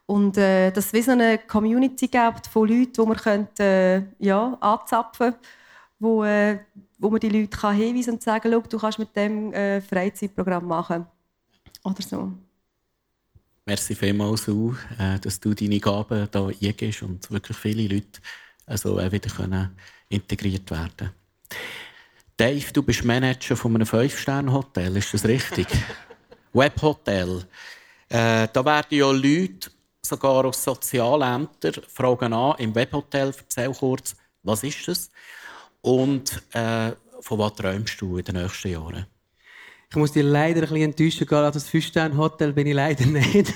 Und 0.05 0.37
äh, 0.37 0.71
dass 0.71 0.91
es 0.91 1.05
so 1.05 1.11
eine 1.11 1.37
Community 1.37 2.07
gibt 2.07 2.47
von 2.51 2.67
Leuten, 2.67 2.93
die 2.93 3.01
man 3.01 3.17
könnte, 3.17 3.63
äh, 3.63 4.25
ja, 4.25 4.57
anzapfen 4.59 5.31
könnte, 5.31 5.47
wo, 5.99 6.23
äh, 6.23 6.59
wo 6.97 7.09
man 7.09 7.19
die 7.19 7.29
Leute 7.29 7.55
kann 7.55 7.75
hinweisen 7.75 8.15
und 8.15 8.23
sagen 8.23 8.51
kann, 8.51 8.63
du 8.69 8.77
kannst 8.77 8.99
mit 8.99 9.15
dem 9.15 9.53
äh, 9.53 9.79
Freizeitprogramm 9.81 10.67
machen. 10.67 11.05
Oder 11.83 12.01
so. 12.01 12.33
Merci 13.65 13.93
vielmals, 13.93 14.49
auch, 14.49 14.73
äh, 14.97 15.19
dass 15.19 15.39
du 15.39 15.53
deine 15.53 15.79
Gaben 15.79 16.27
hier 16.57 16.69
eingibst 16.69 17.03
und 17.03 17.29
wirklich 17.29 17.55
viele 17.57 17.93
Leute 17.93 18.19
also, 18.65 18.99
äh, 18.99 19.11
wieder 19.11 19.29
können 19.29 19.75
integriert 20.09 20.69
werden 20.71 20.91
können. 20.97 21.11
Dave, 22.39 22.71
du 22.71 22.81
bist 22.81 23.03
Manager 23.03 23.57
von 23.57 23.75
einem 23.75 23.85
Fünf-Sterne-Hotel, 23.85 24.95
ist 24.95 25.13
das 25.13 25.25
richtig? 25.25 25.67
Webhotel. 26.53 27.43
Äh, 28.07 28.47
da 28.53 28.63
werden 28.63 28.97
ja 28.97 29.11
Leute, 29.11 29.69
sogar 30.01 30.45
aus 30.45 30.63
Sozialämtern, 30.63 31.73
fragen 31.89 32.31
an, 32.31 32.55
im 32.59 32.73
Webhotel, 32.73 33.33
erzähl 33.37 33.73
kurz, 33.73 34.15
was 34.43 34.63
ist 34.63 34.87
das? 34.87 35.11
Und 35.81 36.41
äh, 36.53 36.93
von 37.19 37.39
was 37.39 37.55
träumst 37.55 37.99
du 37.99 38.19
in 38.19 38.23
den 38.23 38.35
nächsten 38.35 38.69
Jahren? 38.69 39.05
Ich 39.89 39.97
muss 39.97 40.13
dir 40.13 40.23
leider 40.23 40.61
ein 40.61 40.69
bisschen 40.69 40.91
enttäuschen, 40.91 41.27
gerade 41.27 41.51
das 41.51 41.67
Fünf-Sterne-Hotel 41.67 42.53
bin 42.53 42.67
ich 42.67 42.73
leider 42.73 43.05
nicht. 43.05 43.53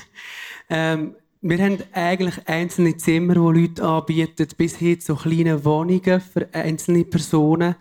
ähm, 0.70 1.16
wir 1.40 1.58
haben 1.58 1.78
eigentlich 1.94 2.36
einzelne 2.50 2.98
Zimmer, 2.98 3.36
die 3.36 3.62
Leute 3.62 3.82
anbieten, 3.82 4.50
bis 4.58 4.76
hin 4.76 5.00
zu 5.00 5.16
kleinen 5.16 5.64
Wohnungen 5.64 6.20
für 6.20 6.50
einzelne 6.52 7.06
Personen 7.06 7.76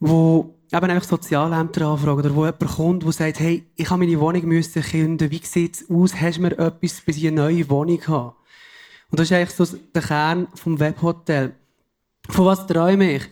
wo 0.00 0.54
eben 0.72 0.90
einfach 0.90 1.08
Sozialämter 1.08 1.86
anfragen 1.86 2.20
oder 2.20 2.34
wo 2.34 2.44
jemand 2.44 2.66
kommt, 2.66 3.02
der 3.04 3.12
sagt, 3.12 3.40
hey, 3.40 3.64
ich 3.76 3.90
habe 3.90 4.04
meine 4.04 4.18
Wohnung 4.18 4.44
müssen 4.46 4.82
künden, 4.82 5.30
wie 5.30 5.40
sieht 5.42 5.76
es 5.76 5.90
aus, 5.90 6.20
hast 6.20 6.38
du 6.38 6.42
mir 6.42 6.58
etwas, 6.58 7.00
bis 7.00 7.16
ich 7.16 7.26
eine 7.28 7.36
neue 7.36 7.68
Wohnung 7.70 8.00
habe? 8.06 8.34
Und 9.10 9.20
das 9.20 9.30
ist 9.30 9.32
eigentlich 9.32 9.50
so 9.50 9.76
der 9.94 10.02
Kern 10.02 10.48
vom 10.54 10.78
Webhotel. 10.80 11.54
Von 12.28 12.46
was 12.46 12.66
träume 12.66 13.16
ich? 13.16 13.22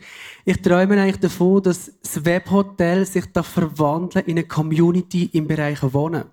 Ich 0.45 0.61
träume 0.61 1.01
eigentlich 1.01 1.19
davon, 1.19 1.63
dass 1.63 1.91
das 2.01 2.23
Webhotel 2.23 3.05
sich 3.05 3.25
da 3.33 3.43
verwandelt 3.43 4.27
in 4.27 4.37
eine 4.37 4.47
Community 4.47 5.29
im 5.33 5.47
Bereich 5.47 5.81
Wohnen. 5.81 6.25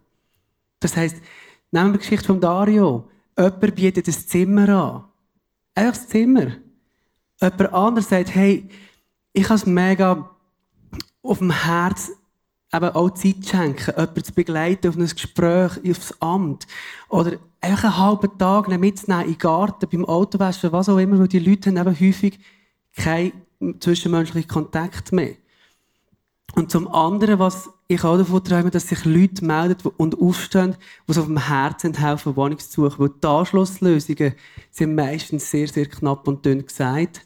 Das 0.79 0.97
heisst, 0.97 1.17
nehmen 1.71 1.89
wir 1.89 1.93
die 1.95 1.99
Geschichte 1.99 2.27
von 2.27 2.41
Dario. 2.41 3.09
Jemand 3.37 3.75
bietet 3.75 4.07
ein 4.07 4.13
Zimmer 4.13 4.69
an. 4.69 5.05
Einfach 5.75 5.99
das 5.99 6.09
Zimmer. 6.09 6.53
Jemand 7.41 7.73
anderes 7.73 8.09
sagt, 8.09 8.35
hey, 8.35 8.69
ich 9.33 9.45
habe 9.45 9.55
es 9.55 9.67
mega 9.67 10.31
auf 11.23 11.39
dem 11.39 11.51
Herz, 11.51 12.13
eben 12.73 12.91
auch 12.91 13.11
Zeit 13.11 13.47
schenken, 13.47 13.91
jemanden 13.97 14.25
zu 14.25 14.33
begleiten 14.33 14.89
auf 14.89 14.97
ein 14.97 15.07
Gespräch, 15.07 15.73
aufs 15.89 16.15
Amt. 16.21 16.67
Oder 17.09 17.39
einfach 17.61 17.85
einen 17.85 17.99
halben 17.99 18.39
Tag 18.39 18.69
mitzunehmen 18.69 19.25
in 19.27 19.33
den 19.33 19.39
Garten, 19.39 19.89
beim 19.91 20.05
Autowaschen, 20.05 20.73
was 20.73 20.89
auch 20.89 20.99
immer, 20.99 21.19
weil 21.19 21.29
die 21.29 21.39
Leute 21.39 21.71
haben 21.71 21.77
eben 21.77 22.01
häufig 22.01 22.39
keinen 22.97 23.33
zwischenmenschlichen 23.81 24.49
Kontakt 24.49 25.13
mehr. 25.13 25.35
Und 26.55 26.71
zum 26.71 26.89
anderen, 26.89 27.39
was 27.39 27.71
ich 27.87 28.03
auch 28.03 28.19
davon 28.19 28.43
träume, 28.43 28.71
dass 28.71 28.89
sich 28.89 29.05
Leute 29.05 29.45
melden 29.45 29.91
und 29.97 30.21
aufstehen, 30.21 30.77
die 31.07 31.19
auf 31.19 31.27
dem 31.27 31.47
Herzen 31.47 31.95
helfen, 31.95 32.37
Wohnung 32.37 32.59
zu 32.59 32.89
suchen. 32.89 32.99
Weil 32.99 33.11
die 33.23 33.27
Anschlusslösungen 33.27 34.35
sind 34.71 34.95
meistens 34.95 35.51
sehr, 35.51 35.69
sehr 35.69 35.87
knapp 35.87 36.27
und 36.27 36.45
dünn 36.45 36.67
gesagt. 36.67 37.23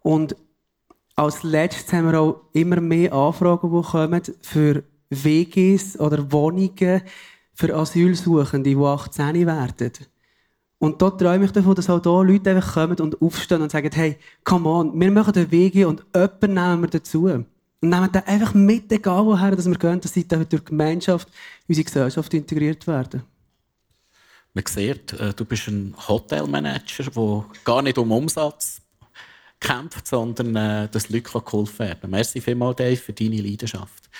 Und 0.00 0.36
als 1.22 1.42
letztes 1.42 1.92
haben 1.92 2.10
wir 2.10 2.20
auch 2.20 2.40
immer 2.52 2.80
mehr 2.80 3.12
Anfragen, 3.12 3.70
die 3.72 3.88
kommen 3.88 4.22
für 4.42 4.82
WGs 5.10 6.00
oder 6.00 6.30
Wohnungen 6.32 7.02
für 7.54 7.74
Asylsuchende, 7.74 8.70
die 8.70 8.76
18 8.76 9.46
werden. 9.46 9.92
Und 10.78 11.00
dort 11.00 11.20
träume 11.20 11.44
ich 11.44 11.52
davon, 11.52 11.76
dass 11.76 11.88
auch 11.88 12.02
hier 12.02 12.24
Leute 12.24 12.50
einfach 12.50 12.74
kommen 12.74 12.98
und 12.98 13.22
aufstehen 13.22 13.62
und 13.62 13.70
sagen, 13.70 13.90
hey, 13.94 14.18
come 14.42 14.68
on, 14.68 15.00
wir 15.00 15.10
machen 15.12 15.34
eine 15.34 15.50
WG 15.50 15.84
und 15.84 16.04
jemanden 16.12 16.54
nehmen 16.54 16.82
wir 16.82 16.88
dazu. 16.88 17.26
und 17.26 17.46
nehmen 17.80 18.10
den 18.10 18.26
einfach 18.26 18.54
mit, 18.54 18.90
egal 18.90 19.24
woher 19.24 19.54
dass 19.54 19.66
wir 19.66 19.78
gehen, 19.78 20.00
dass 20.00 20.14
sie 20.14 20.26
durch 20.26 20.48
die 20.48 20.64
Gemeinschaft 20.64 21.28
in 21.28 21.72
unsere 21.72 21.84
Gesellschaft 21.84 22.34
integriert 22.34 22.86
werden. 22.86 23.22
Man 24.54 24.64
sieht, 24.66 25.12
äh, 25.14 25.32
du 25.32 25.44
bist 25.44 25.68
ein 25.68 25.94
Hotelmanager, 26.08 27.04
der 27.04 27.44
gar 27.64 27.82
nicht 27.82 27.96
um 27.96 28.12
Umsatz 28.12 28.81
kämpft, 29.62 30.06
sondern 30.06 30.56
äh, 30.56 30.88
dass 30.88 31.08
Leute 31.08 31.22
geholfen 31.22 31.78
werden. 31.78 32.10
Merci 32.10 32.40
vielmals, 32.40 32.76
Dave, 32.76 32.96
für 32.96 33.12
deine 33.12 33.40
Leidenschaft. 33.40 34.10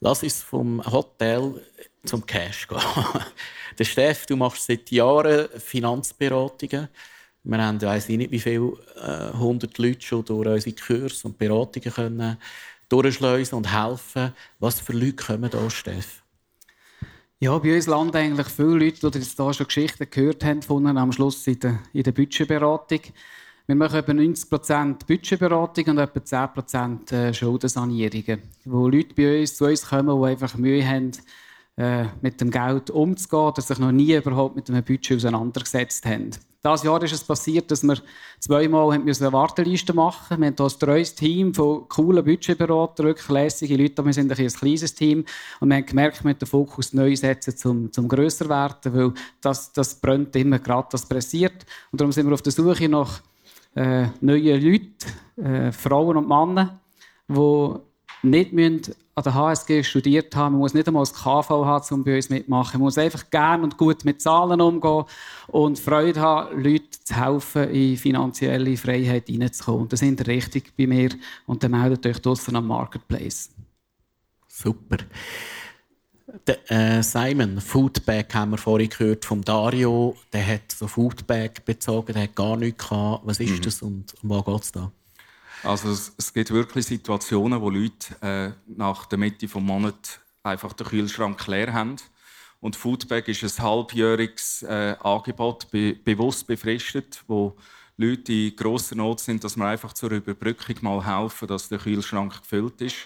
Lass 0.00 0.22
uns 0.22 0.42
vom 0.42 0.84
Hotel 0.84 1.62
zum 2.04 2.24
Cash 2.24 2.68
gehen. 2.68 2.78
Der 3.78 3.84
Steff, 3.84 4.26
du 4.26 4.36
machst 4.36 4.66
seit 4.66 4.90
Jahren 4.90 5.48
Finanzberatungen. 5.58 6.88
Wir 7.44 7.58
haben, 7.58 7.80
weiß 7.80 8.08
ich 8.08 8.16
nicht, 8.16 8.30
wie 8.30 8.40
viele 8.40 8.72
äh, 8.96 9.36
hundert 9.36 9.78
Leute 9.78 10.02
schon 10.02 10.24
durch 10.24 10.48
unsere 10.48 10.76
Kurse 10.76 11.28
und 11.28 11.38
Beratungen 11.38 11.92
können 11.92 12.38
durchschleusen 12.88 13.58
und 13.58 13.72
helfen. 13.72 14.32
Was 14.58 14.80
für 14.80 14.92
Leute 14.92 15.14
kommen 15.14 15.50
da, 15.50 15.70
Steff? 15.70 16.22
Ja, 17.38 17.56
bei 17.58 17.74
uns 17.74 17.86
landen 17.86 18.16
eigentlich 18.16 18.48
viele 18.48 18.78
Leute, 18.78 19.10
die 19.10 19.18
jetzt 19.18 19.36
hier 19.36 19.54
schon 19.54 19.66
Geschichten 19.66 20.08
gehört 20.10 20.44
haben 20.44 20.62
von 20.62 20.86
am 20.86 21.12
Schluss 21.12 21.46
in 21.46 21.60
der, 21.60 21.80
in 21.92 22.02
der 22.02 22.12
Budgetberatung. 22.12 23.00
Wir 23.68 23.74
machen 23.74 23.96
etwa 23.96 24.12
90% 24.12 25.06
Budgetberatung 25.08 25.84
und 25.86 25.98
etwa 25.98 26.20
10% 26.20 27.12
äh, 27.12 27.34
Schuldensanierungen. 27.34 28.42
Wo 28.64 28.88
Leute 28.88 29.12
bei 29.16 29.40
uns 29.40 29.56
zu 29.56 29.64
uns 29.64 29.88
kommen, 29.88 30.22
die 30.22 30.28
einfach 30.28 30.54
Mühe 30.56 30.86
haben, 30.86 31.10
äh, 31.76 32.04
mit 32.20 32.40
dem 32.40 32.52
Geld 32.52 32.90
umzugehen, 32.90 33.42
oder 33.42 33.60
sich 33.60 33.78
noch 33.80 33.90
nie 33.90 34.14
überhaupt 34.14 34.54
mit 34.54 34.70
einem 34.70 34.84
Budget 34.84 35.16
auseinandergesetzt 35.16 36.06
haben. 36.06 36.30
Dieses 36.64 36.82
Jahr 36.84 37.02
ist 37.02 37.12
es 37.12 37.24
passiert, 37.24 37.68
dass 37.72 37.82
wir 37.82 37.96
zweimal 38.38 38.92
eine 38.92 39.32
Warteliste 39.32 39.92
machen 39.92 40.40
mussten. 40.40 40.42
Wir 40.42 40.46
haben 40.46 40.56
hier 40.56 40.64
ein 40.64 40.78
treues 40.78 41.14
Team 41.16 41.52
von 41.52 41.88
coolen 41.88 42.24
Budgetberatern, 42.24 43.06
wirklich 43.06 43.28
lässige 43.28 43.76
Leute. 43.76 44.04
Wir 44.04 44.12
sind 44.12 44.30
ein, 44.30 44.38
ein 44.38 44.48
kleines 44.48 44.94
Team. 44.94 45.24
Und 45.58 45.68
wir 45.68 45.76
haben 45.76 45.86
gemerkt, 45.86 46.24
wir 46.24 46.34
den 46.34 46.46
Fokus 46.46 46.92
neu 46.92 47.16
setzen, 47.16 47.56
zum, 47.56 47.92
zum 47.92 48.06
grösser 48.06 48.48
werden, 48.48 48.94
weil 48.94 49.12
das, 49.40 49.72
das 49.72 49.96
brennt 49.96 50.36
immer 50.36 50.60
gerade, 50.60 50.88
das 50.92 51.06
pressiert. 51.06 51.66
Und 51.90 52.00
darum 52.00 52.12
sind 52.12 52.26
wir 52.26 52.34
auf 52.34 52.42
der 52.42 52.52
Suche 52.52 52.88
nach 52.88 53.22
äh, 53.76 54.08
neuen 54.20 54.62
Leuten, 54.62 54.96
äh, 55.42 55.70
Frauen 55.70 56.16
und 56.16 56.28
Männer, 56.28 56.80
die 57.28 57.74
nicht 58.28 58.52
müssen 58.52 58.94
an 59.14 59.24
der 59.24 59.34
HSG 59.34 59.82
studiert 59.82 60.36
haben. 60.36 60.52
Man 60.52 60.60
muss 60.60 60.74
nicht 60.74 60.86
einmal 60.86 61.02
das 61.02 61.14
KV 61.14 61.48
haben, 61.64 61.94
um 61.94 62.04
bei 62.04 62.16
uns 62.16 62.28
mitmachen. 62.28 62.78
Man 62.78 62.86
muss 62.86 62.98
einfach 62.98 63.30
gerne 63.30 63.62
und 63.62 63.78
gut 63.78 64.04
mit 64.04 64.20
Zahlen 64.20 64.60
umgehen 64.60 65.04
und 65.48 65.78
Freude 65.78 66.20
haben, 66.20 66.62
Leuten 66.62 66.90
zu 67.02 67.14
helfen, 67.14 67.70
in 67.70 67.96
finanzielle 67.96 68.76
Freiheit 68.76 69.26
hineinzukommen. 69.26 69.82
Und 69.82 69.92
das 69.92 70.00
sind 70.00 70.26
richtig 70.26 70.74
bei 70.76 70.86
mir 70.86 71.10
und 71.46 71.62
dann 71.62 71.70
meldet 71.70 72.04
euch 72.06 72.20
draussen 72.20 72.56
am 72.56 72.66
Marketplace. 72.66 73.50
Super. 74.48 74.98
Der, 76.46 76.70
äh, 76.70 77.02
Simon, 77.02 77.60
Foodbag 77.60 78.34
haben 78.34 78.50
wir 78.50 78.58
vorhin 78.58 78.88
gehört 78.88 79.24
vom 79.24 79.44
Dario. 79.44 80.16
Der 80.32 80.44
hat 80.46 80.72
so 80.72 80.88
Foodbag 80.88 81.64
bezogen, 81.64 82.14
der 82.14 82.24
hat 82.24 82.34
gar 82.34 82.56
nichts 82.56 82.88
gehabt. 82.88 83.26
Was 83.26 83.38
ist 83.38 83.50
mhm. 83.50 83.62
das 83.62 83.82
und 83.82 84.14
um 84.22 84.30
was 84.30 84.44
geht 84.44 84.62
es 84.62 84.72
da? 84.72 84.92
Also 85.62 85.90
es, 85.90 86.12
es, 86.18 86.32
gibt 86.32 86.50
wirklich 86.50 86.86
Situationen, 86.86 87.60
wo 87.60 87.70
Leute 87.70 88.14
äh, 88.22 88.50
nach 88.66 89.06
der 89.06 89.18
Mitte 89.18 89.46
des 89.46 89.54
Monats 89.54 90.20
einfach 90.42 90.72
den 90.72 90.86
Kühlschrank 90.86 91.46
leer 91.46 91.72
haben. 91.72 91.96
Und 92.60 92.74
Foodbag 92.74 93.28
ist 93.28 93.42
ein 93.42 93.64
halbjähriges 93.64 94.62
äh, 94.62 94.96
Angebot, 95.00 95.70
be 95.70 95.94
bewusst 95.94 96.46
befristet, 96.46 97.22
wo 97.28 97.56
Leute 97.98 98.32
in 98.32 98.56
grosser 98.56 98.94
Not 98.94 99.20
sind, 99.20 99.42
dass 99.42 99.56
wir 99.56 99.66
einfach 99.66 99.94
zur 99.94 100.10
Überbrückung 100.10 100.76
mal 100.82 101.04
helfen, 101.04 101.48
dass 101.48 101.68
der 101.68 101.78
Kühlschrank 101.78 102.42
gefüllt 102.42 102.80
ist. 102.82 102.96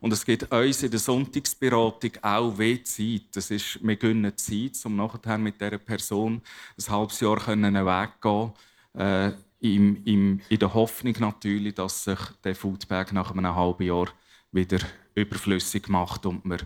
Und 0.00 0.12
es 0.12 0.24
gibt 0.24 0.50
uns 0.52 0.82
in 0.82 0.90
der 0.90 0.98
Sonntagsberatung 0.98 2.10
auch 2.22 2.58
weh 2.58 2.82
Zeit. 2.82 3.26
Das 3.32 3.50
ist, 3.50 3.78
wir 3.80 3.96
gönnen 3.96 4.36
Zeit, 4.36 4.72
um 4.84 4.96
nachher 4.96 5.38
mit 5.38 5.60
dieser 5.60 5.78
Person 5.78 6.42
ein 6.76 6.92
halbes 6.92 7.20
Jahr 7.20 7.46
einen 7.46 7.86
Weg 7.86 8.20
gehen 8.20 8.52
äh, 8.94 9.32
im, 9.60 10.02
im, 10.04 10.40
in 10.48 10.58
der 10.58 10.74
Hoffnung 10.74 11.14
natürlich, 11.20 11.74
dass 11.74 12.04
sich 12.04 12.18
der 12.42 12.56
Foodbag 12.56 13.12
nach 13.12 13.30
einem 13.30 13.54
halben 13.54 13.84
Jahr 13.84 14.08
wieder 14.50 14.80
überflüssig 15.14 15.88
macht 15.88 16.26
und 16.26 16.44
wir 16.44 16.58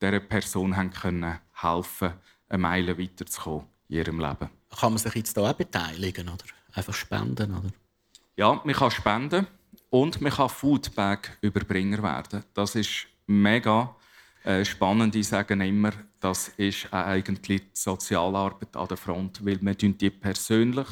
dieser 0.00 0.20
Person 0.20 0.76
haben 0.76 0.90
können 0.90 1.38
helfen 1.54 2.12
eine 2.48 2.58
Meile 2.58 2.98
weiterzukommen 2.98 3.66
in 3.88 3.96
ihrem 3.96 4.20
Leben. 4.20 4.50
Kann 4.78 4.92
man 4.92 4.98
sich 4.98 5.14
jetzt 5.14 5.34
hier 5.34 5.44
auch 5.44 5.52
beteiligen 5.52 6.28
oder 6.28 6.44
einfach 6.72 6.94
spenden? 6.94 7.56
Oder? 7.56 7.70
Ja, 8.36 8.60
man 8.64 8.74
kann 8.74 8.90
spenden 8.90 9.46
und 9.90 10.20
man 10.20 10.32
kann 10.32 10.48
Foodbag-Überbringer 10.48 12.02
werden. 12.02 12.44
Das 12.54 12.74
ist 12.74 13.06
mega 13.26 13.94
äh, 14.44 14.64
spannend. 14.64 15.14
Ich 15.14 15.28
sage 15.28 15.54
immer, 15.54 15.92
das 16.20 16.48
ist 16.56 16.92
eigentlich 16.92 17.62
die 17.62 17.70
Sozialarbeit 17.72 18.76
an 18.76 18.88
der 18.88 18.96
Front, 18.96 19.44
weil 19.44 19.60
wir 19.60 19.74
die 19.74 20.10
persönlich 20.10 20.86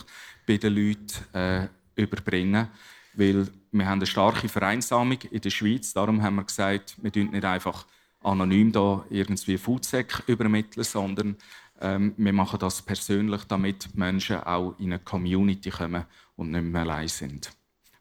bei 0.46 0.56
den 0.56 0.74
Leuten 0.74 1.36
äh, 1.36 1.68
überbringen. 1.96 2.68
Weil 3.14 3.48
wir 3.72 3.86
haben 3.86 3.98
eine 3.98 4.06
starke 4.06 4.48
Vereinsamung 4.48 5.18
in 5.30 5.40
der 5.40 5.50
Schweiz. 5.50 5.92
Darum 5.92 6.22
haben 6.22 6.36
wir 6.36 6.44
gesagt, 6.44 6.96
wir 7.02 7.10
dürfen 7.10 7.32
nicht 7.32 7.44
einfach 7.44 7.86
anonym 8.22 8.72
da 8.72 9.04
irgendwie 9.10 9.58
Foodsec 9.58 10.22
übermitteln, 10.26 10.84
sondern 10.84 11.36
ähm, 11.80 12.14
wir 12.16 12.32
machen 12.32 12.58
das 12.58 12.82
persönlich, 12.82 13.44
damit 13.44 13.94
Menschen 13.94 14.40
auch 14.40 14.74
in 14.78 14.92
eine 14.92 14.98
Community 14.98 15.70
kommen 15.70 16.04
und 16.36 16.50
nicht 16.50 16.64
mehr 16.64 16.82
allein 16.82 17.08
sind. 17.08 17.50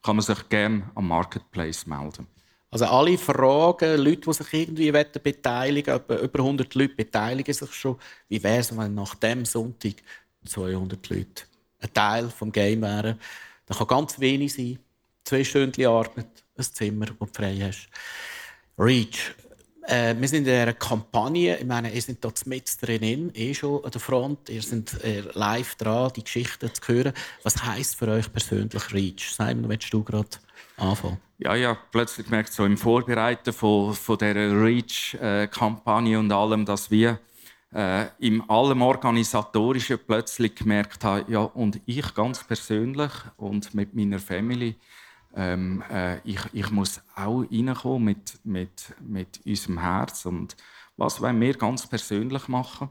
Kann 0.01 0.15
man 0.15 0.25
sich 0.25 0.49
gerne 0.49 0.89
am 0.95 1.07
Marketplace 1.07 1.85
melden. 1.85 2.27
Also 2.69 2.85
alle 2.85 3.17
Fragen, 3.17 3.97
Leute, 3.97 4.21
die 4.21 4.33
sich 4.33 4.53
irgendwie 4.53 4.91
beteiligen 4.91 5.99
wollen, 6.07 6.21
über 6.21 6.39
100 6.39 6.75
Leute 6.75 6.95
beteiligen 6.95 7.53
sich 7.53 7.73
schon. 7.73 7.97
Wie 8.27 8.43
wäre 8.43 8.59
es, 8.59 8.75
wenn 8.77 8.93
nach 8.93 9.15
dem 9.15 9.45
Sonntag 9.45 9.95
200 10.45 11.09
Leute 11.09 11.43
ein 11.79 11.93
Teil 11.93 12.27
des 12.27 12.51
Game 12.51 12.81
wären. 12.81 13.19
Das 13.65 13.77
kann 13.77 13.87
ganz 13.87 14.19
wenig 14.19 14.53
sein. 14.53 14.79
Zwei 15.23 15.43
Stunden 15.43 15.85
Arbeit, 15.85 16.43
ein 16.57 16.63
Zimmer, 16.63 17.05
das 17.05 17.17
du 17.17 17.25
frei 17.25 17.57
hast. 17.61 17.89
Reach. 18.77 19.33
Äh, 19.87 20.15
wir 20.19 20.27
sind 20.27 20.45
in 20.47 20.53
einer 20.53 20.73
Kampagne. 20.73 21.57
Ich 21.57 21.65
meine, 21.65 21.91
ihr 21.93 22.01
seid 22.01 22.17
dort 22.19 22.45
mit 22.45 22.69
drin, 22.81 23.31
eh 23.33 23.53
schon 23.53 23.83
an 23.85 23.91
der 23.91 24.01
Front. 24.01 24.49
Ihr 24.49 24.61
seid 24.61 25.01
äh, 25.01 25.23
live 25.33 25.75
dran, 25.75 26.11
die 26.13 26.23
Geschichten 26.23 26.69
zu 26.73 26.81
hören. 26.93 27.13
Was 27.43 27.63
heisst 27.63 27.95
für 27.95 28.09
euch 28.09 28.31
persönlich 28.31 28.93
Reach? 28.93 29.31
Simon, 29.31 29.69
willst 29.69 29.93
du 29.93 30.03
gerade 30.03 30.27
anfangen? 30.75 31.17
Ja, 31.39 31.55
ja, 31.55 31.77
plötzlich 31.91 32.25
gemerkt, 32.25 32.51
so 32.51 32.65
im 32.65 32.77
Vorbereiten 32.77 33.53
von, 33.53 33.93
von 33.93 34.17
dieser 34.17 34.61
Reach-Kampagne 34.61 36.15
äh, 36.15 36.19
und 36.19 36.31
allem, 36.33 36.65
dass 36.65 36.91
wir 36.91 37.19
äh, 37.73 38.07
in 38.19 38.41
allem 38.49 38.81
Organisatorischen 38.81 39.99
plötzlich 40.05 40.55
gemerkt 40.55 41.05
habe, 41.05 41.31
ja, 41.31 41.39
und 41.41 41.79
ich 41.85 42.13
ganz 42.13 42.43
persönlich 42.43 43.11
und 43.37 43.73
mit 43.73 43.95
meiner 43.95 44.19
Family, 44.19 44.75
ähm, 45.35 45.83
äh, 45.91 46.19
ich, 46.23 46.39
ich 46.53 46.71
muss 46.71 47.01
auch 47.15 47.43
reinkommen 47.51 48.05
mit, 48.05 48.39
mit, 48.43 48.95
mit 48.99 49.39
unserem 49.45 49.79
Herz 49.79 50.25
und 50.25 50.55
was 50.97 51.21
wollen 51.21 51.39
wir 51.39 51.53
ganz 51.53 51.85
persönlich 51.85 52.47
machen. 52.47 52.89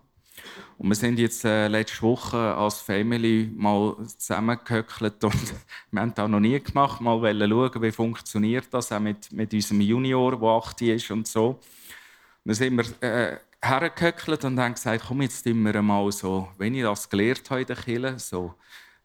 Und 0.78 0.88
wir 0.88 0.94
sind 0.94 1.18
jetzt 1.18 1.44
äh, 1.44 1.66
letzte 1.68 2.02
Woche 2.02 2.36
als 2.36 2.80
Family 2.80 3.50
mal 3.54 3.96
zusammengehöckelt 4.18 5.24
und 5.24 5.54
wir 5.90 6.00
haben 6.00 6.14
das 6.14 6.28
noch 6.28 6.40
nie 6.40 6.60
gemacht, 6.60 7.00
mal 7.00 7.18
schauen, 7.20 7.82
wie 7.82 7.92
funktioniert 7.92 8.66
das 8.70 8.92
auch 8.92 9.00
mit, 9.00 9.32
mit 9.32 9.52
unserem 9.52 9.80
Junior, 9.80 10.38
der 10.38 10.48
8 10.48 10.82
ist 10.82 11.10
und 11.10 11.26
so. 11.26 11.58
Dann 12.44 12.54
sind 12.54 12.76
wir 12.76 13.02
äh, 13.02 13.38
hergehöckelt 13.62 14.44
und 14.44 14.60
haben 14.60 14.74
gesagt, 14.74 15.04
komm, 15.08 15.22
jetzt 15.22 15.42
tun 15.42 15.62
wir 15.62 15.80
mal 15.82 16.12
so, 16.12 16.48
wenn 16.58 16.74
ich 16.74 16.82
das 16.82 17.08
gelernt 17.08 17.50
habe 17.50 17.62
in 17.62 17.66
der 17.66 17.76
Kirche, 17.76 18.18
so 18.18 18.54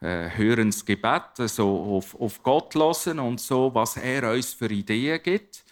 äh, 0.02 0.30
hören 0.36 0.70
das 0.70 0.84
Gebet, 0.84 1.38
so 1.38 1.98
auf, 1.98 2.20
auf 2.20 2.44
Gott 2.44 2.76
hören 2.76 3.20
und 3.20 3.40
so, 3.40 3.74
was 3.74 3.98
er 3.98 4.32
uns 4.32 4.54
für 4.54 4.70
Ideen 4.70 5.22
gibt. 5.22 5.64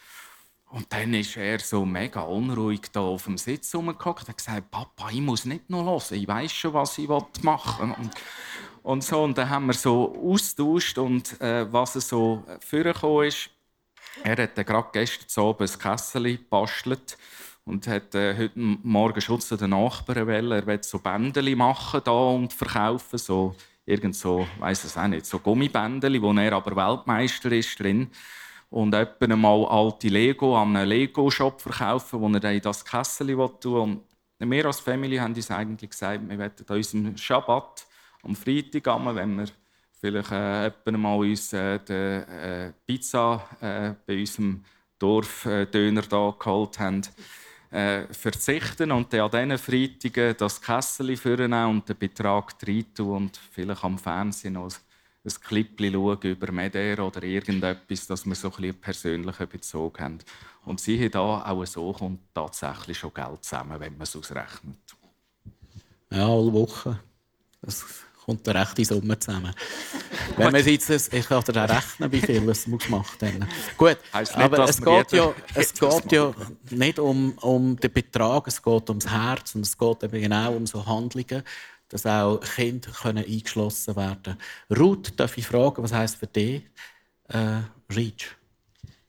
Und 0.71 0.93
dann 0.93 1.13
ist 1.15 1.35
er 1.35 1.59
so 1.59 1.83
mega 1.83 2.21
unruhig 2.21 2.81
da 2.91 2.99
auf 2.99 3.23
dem 3.23 3.39
Sitz 3.39 3.73
rumgehockt 3.73 4.21
und 4.21 4.29
hat 4.29 4.37
gesagt, 4.37 4.69
Papa, 4.69 5.09
ich 5.09 5.21
muss 5.21 5.45
nicht 5.45 5.69
noch 5.69 5.83
hören, 5.83 6.21
ich 6.21 6.27
weiß 6.27 6.51
schon, 6.51 6.73
was 6.73 6.97
ich 6.99 7.09
machen 7.41 7.89
will. 7.89 7.95
Und, 7.97 8.11
und 8.83 9.03
so, 9.03 9.23
und 9.23 9.37
dann 9.37 9.49
haben 9.49 9.65
wir 9.65 9.73
so 9.73 10.15
austauscht 10.23 10.99
und 10.99 11.41
äh, 11.41 11.71
was 11.73 11.95
er 11.95 12.01
so 12.01 12.43
vorgekommen 12.59 13.27
ist. 13.27 13.49
Er 14.23 14.37
hat 14.37 14.55
gerade 14.55 14.89
gestern 14.93 15.43
Abend 15.43 15.71
ein 15.71 15.79
Kessel 15.79 16.37
gebastelt 16.37 17.17
und 17.65 17.87
hat 17.87 18.13
äh, 18.13 18.37
heute 18.37 18.59
Morgen 18.59 19.21
Schutz 19.21 19.47
zu 19.47 19.57
den 19.57 19.71
Nachbarn 19.71 20.27
wollen. 20.27 20.51
Er 20.51 20.67
will 20.67 20.83
so 20.83 20.99
Bändeli 20.99 21.55
machen 21.55 22.01
da 22.03 22.11
und 22.11 22.53
verkaufen, 22.53 23.17
so 23.17 23.55
irgend 23.89 24.15
so, 24.15 24.47
weiß 24.59 24.83
es 24.83 24.97
auch 24.97 25.07
nicht, 25.07 25.25
so 25.25 25.39
Gummibändeli, 25.39 26.21
wo 26.21 26.31
er 26.33 26.53
aber 26.53 26.75
Weltmeister 26.75 27.51
ist 27.51 27.79
drin. 27.79 28.09
Und 28.69 28.93
etwa 28.93 29.35
mal 29.35 29.65
alte 29.65 30.09
Lego 30.09 30.55
an 30.55 30.75
einen 30.75 30.87
Lego-Shop 30.87 31.59
verkaufen, 31.59 32.21
wo 32.21 32.29
er 32.29 32.39
dann 32.39 32.53
in 32.53 32.61
das 32.61 32.85
Kessel 32.85 33.35
tun 33.59 34.01
Und 34.39 34.51
wir 34.51 34.65
als 34.65 34.79
Familie 34.79 35.21
haben 35.21 35.33
uns 35.33 35.49
eigentlich 35.49 35.89
gesagt, 35.89 36.21
wir 36.29 36.37
wollen 36.37 36.51
an 36.67 36.75
unserem 36.75 37.17
Schabbat 37.17 37.87
am 38.21 38.35
Freitag, 38.35 38.85
wenn 39.15 39.37
wir 39.37 39.47
vielleicht 39.99 40.31
äh, 40.31 40.91
mal 40.91 41.17
uns 41.17 41.51
äh, 41.53 41.79
die 41.79 41.93
äh, 41.93 42.71
Pizza 42.85 43.43
äh, 43.59 43.93
bei 44.05 44.19
unserem 44.19 44.63
Dorfdöner 44.99 46.03
da 46.03 46.35
geholt 46.37 46.79
haben, 46.79 47.01
äh, 47.71 48.11
verzichten 48.13 48.91
und 48.91 49.13
dann 49.13 49.21
an 49.21 49.49
diesen 49.49 49.57
Freitagen 49.57 50.35
das 50.37 50.61
Kessel 50.61 51.15
führen 51.15 51.53
und 51.53 51.87
den 51.87 51.97
Betrag 51.97 52.55
rein 52.65 52.85
und 52.97 53.37
vielleicht 53.51 53.83
am 53.83 53.97
Fernsehen 53.97 54.53
noch 54.53 54.71
ein 55.23 55.41
Clip 55.41 55.69
schauen 55.79 56.21
über 56.21 56.51
Meder 56.51 57.05
oder 57.05 57.23
irgendetwas, 57.23 58.07
dass 58.07 58.25
wir 58.25 58.35
so 58.35 58.51
ein 58.57 58.63
einen 58.63 58.73
persönlichen 58.79 59.47
Bezug 59.47 59.99
haben. 59.99 60.19
Und 60.65 60.79
siehe 60.79 61.09
da, 61.09 61.43
auch 61.43 61.65
so 61.65 61.91
kommt 61.93 62.21
tatsächlich 62.33 62.97
schon 62.97 63.13
Geld 63.13 63.43
zusammen, 63.43 63.79
wenn 63.79 63.93
man 63.93 64.03
es 64.03 64.15
ausrechnet. 64.15 64.77
Ja, 66.11 66.27
alle 66.27 66.53
Wochen. 66.53 66.97
Das 67.61 67.85
kommt 68.29 68.47
eine 68.47 68.61
rechte 68.61 68.85
Summe 68.85 69.17
zusammen. 69.17 69.53
Wenn 70.37 70.51
man 70.51 70.65
jetzt, 70.65 70.89
ich 71.13 71.27
kann 71.27 71.43
dir 71.43 71.69
rechnen, 71.69 72.11
wie 72.11 72.21
viel 72.21 72.47
es 72.49 72.65
gemacht 72.65 73.21
hat. 73.21 73.33
Gut, 73.75 73.97
nicht, 74.13 74.35
aber 74.35 74.69
es 74.69 74.79
geht, 74.79 75.11
ja, 75.13 75.33
es 75.55 75.73
geht 75.73 76.11
ja 76.11 76.31
nicht 76.69 76.99
um, 76.99 77.31
um 77.39 77.75
den 77.79 77.91
Betrag, 77.91 78.47
es 78.47 78.61
geht 78.61 78.89
ums 78.89 79.09
Herz 79.09 79.55
und 79.55 79.61
es 79.61 79.77
geht 79.77 80.03
eben 80.03 80.21
genau 80.21 80.53
um 80.53 80.67
so 80.67 80.85
Handlungen, 80.85 81.43
dass 81.89 82.05
auch 82.05 82.39
Kinder 82.55 82.91
können 82.91 83.25
eingeschlossen 83.25 83.95
werden 83.95 84.37
können. 84.69 84.79
Ruth, 84.79 85.19
darf 85.19 85.35
ich 85.37 85.47
fragen, 85.47 85.81
was 85.81 85.91
heisst 85.91 86.17
für 86.17 86.27
dich 86.27 86.63
äh, 87.29 87.61
Reach? 87.91 88.35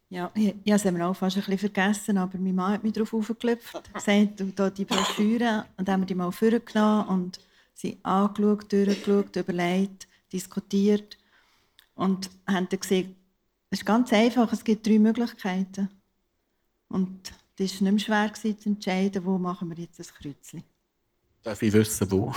Ja, 0.08 0.30
ich, 0.34 0.54
ich 0.64 0.72
habe 0.72 0.96
es 0.96 1.02
auch 1.02 1.14
fast 1.14 1.36
ein 1.36 1.42
bisschen 1.42 1.58
vergessen, 1.58 2.16
aber 2.16 2.38
mein 2.38 2.54
Mann 2.54 2.72
hat 2.72 2.82
mich 2.82 2.94
darauf 2.94 3.12
aufgeklopft, 3.12 3.80
gesagt, 3.92 4.40
du 4.40 4.70
die 4.70 4.84
Broschüre, 4.84 5.66
und 5.76 5.86
dann 5.86 5.92
haben 5.92 6.02
wir 6.02 6.06
die 6.06 6.14
mal 6.14 6.32
vorgenommen 6.32 7.08
und 7.08 7.40
sie 7.80 7.98
angeschaut, 8.02 8.72
durchgeschaut, 8.72 9.36
überlegt, 9.36 10.06
diskutiert 10.32 11.18
und 11.94 12.30
haben 12.46 12.68
dann 12.68 12.80
gesehen, 12.80 13.16
es 13.70 13.80
ist 13.80 13.86
ganz 13.86 14.12
einfach, 14.12 14.52
es 14.52 14.64
gibt 14.64 14.86
drei 14.86 14.98
Möglichkeiten. 14.98 15.88
Und 16.88 17.32
es 17.56 17.80
war 17.80 17.90
nicht 17.92 18.08
mehr 18.08 18.30
schwer 18.34 18.56
zu 18.58 18.68
entscheiden, 18.68 19.24
wo 19.24 19.38
machen 19.38 19.70
wir 19.70 19.84
jetzt 19.84 20.00
ein 20.00 20.06
Kreuzchen. 20.06 20.64
Darf 21.42 21.62
ich 21.62 21.72
wissen, 21.72 22.10
wo? 22.10 22.34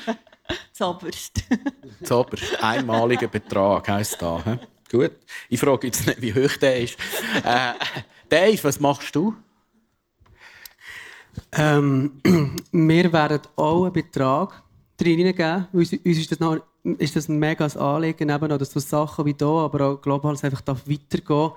Zoberst. 0.72 1.42
Zoberst. 2.04 2.62
Einmaliger 2.62 3.28
Betrag 3.28 3.88
heisst 3.88 4.20
da. 4.20 4.42
He? 4.44 4.58
Gut. 4.90 5.12
Ich 5.48 5.58
frage 5.58 5.86
jetzt 5.86 6.06
nicht, 6.06 6.20
wie 6.20 6.34
hoch 6.34 6.56
der 6.58 6.80
ist. 6.80 6.98
Äh, 7.42 7.74
Dave, 8.28 8.62
was 8.62 8.78
machst 8.78 9.14
du? 9.16 9.34
Ähm, 11.52 12.20
wir 12.72 13.12
werden 13.12 13.42
auch 13.56 13.84
einen 13.84 13.92
Betrag 13.92 14.62
reingeben. 15.06 15.68
Uns, 15.72 15.92
uns 15.92 16.18
ist, 16.18 16.32
das 16.32 16.40
noch, 16.40 16.58
ist 16.82 17.16
das 17.16 17.28
ein 17.28 17.38
mega 17.38 17.66
Anliegen, 17.66 18.28
eben 18.28 18.48
noch, 18.48 18.58
dass 18.58 18.72
so 18.72 18.80
Sachen 18.80 19.26
wie 19.26 19.36
hier, 19.38 19.46
aber 19.46 19.86
auch 19.86 20.00
global 20.00 20.36
einfach 20.42 20.62
weitergehen 20.66 21.52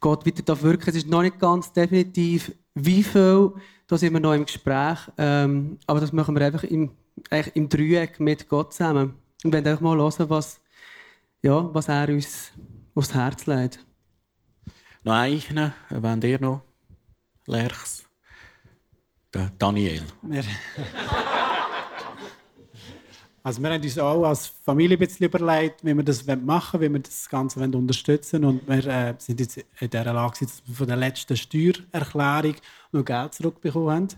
Gott 0.00 0.26
weiter 0.26 0.42
darf 0.42 0.62
wirken. 0.62 0.88
Es 0.88 0.96
ist 0.96 1.08
noch 1.08 1.20
nicht 1.20 1.38
ganz 1.38 1.72
definitiv, 1.72 2.52
wie 2.74 3.02
viel 3.02 3.52
da 3.90 3.98
sind 3.98 4.12
wir 4.12 4.20
noch 4.20 4.34
im 4.34 4.44
Gespräch. 4.44 4.98
Ähm, 5.18 5.76
aber 5.84 5.98
das 5.98 6.12
machen 6.12 6.36
wir 6.36 6.46
einfach 6.46 6.62
im, 6.62 6.92
eigentlich 7.28 7.56
im 7.56 7.68
Dreieck 7.68 8.20
mit 8.20 8.48
Gott 8.48 8.72
zusammen. 8.72 9.16
Und 9.42 9.52
wenn 9.52 9.66
einfach 9.66 9.80
mal 9.80 9.98
hören, 9.98 10.30
was, 10.30 10.60
ja, 11.42 11.74
was 11.74 11.88
er 11.88 12.08
uns 12.08 12.52
aufs 12.94 13.12
Herz 13.12 13.46
legt. 13.46 13.84
Noch 15.02 15.14
einen, 15.14 15.72
wenn 15.88 16.22
ihr 16.22 16.40
noch, 16.40 16.62
Lerchs. 17.46 18.04
Der 19.34 19.50
Daniel. 19.58 20.04
Also 23.42 23.62
wir 23.62 23.70
haben 23.70 23.82
uns 23.82 23.98
auch 23.98 24.24
als 24.24 24.46
Familie 24.46 24.96
ein 24.96 25.00
bisschen 25.00 25.26
überlegt, 25.26 25.82
wie 25.84 25.94
wir 25.94 26.02
das 26.02 26.26
machen 26.26 26.80
wollen, 26.80 26.90
wie 26.90 26.94
wir 26.96 27.02
das 27.02 27.28
Ganze 27.28 27.60
unterstützen 27.60 28.42
wollen. 28.42 28.60
Und 28.60 28.68
wir 28.68 28.86
äh, 28.86 29.14
sind 29.18 29.40
jetzt 29.40 29.64
in 29.80 29.90
der 29.90 30.04
Lage, 30.04 30.44
dass 30.44 30.62
wir 30.66 30.74
von 30.74 30.86
der 30.86 30.96
letzten 30.96 31.36
Steuererklärung 31.36 32.56
noch 32.92 33.04
Geld 33.04 33.34
zurückbekommen 33.34 33.90
haben. 33.90 34.08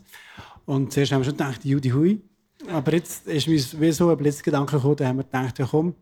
Und 0.66 0.92
zuerst 0.92 1.12
haben 1.12 1.20
wir 1.20 1.26
schon 1.26 1.36
gedacht, 1.36 1.64
Judy 1.64 1.90
Hui. 1.90 2.20
Aber 2.68 2.92
jetzt 2.92 3.26
ist 3.26 3.48
uns 3.48 3.80
wie 3.80 3.92
so 3.92 4.10
ein 4.10 4.16
Blitzgedanke 4.16 4.76
gekommen, 4.76 4.96
da 4.96 5.06
haben 5.06 5.16
wir 5.18 5.24
gedacht, 5.24 5.58
ja 5.58 5.66
komm, 5.68 5.94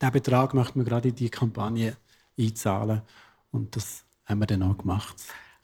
diesen 0.00 0.12
Betrag 0.12 0.54
möchten 0.54 0.80
wir 0.80 0.84
gerade 0.84 1.08
in 1.08 1.14
die 1.14 1.30
Kampagne 1.30 1.96
einzahlen. 2.38 3.02
Und 3.50 3.74
das 3.74 4.04
haben 4.26 4.40
wir 4.40 4.46
dann 4.46 4.62
auch 4.62 4.76
gemacht. 4.76 5.16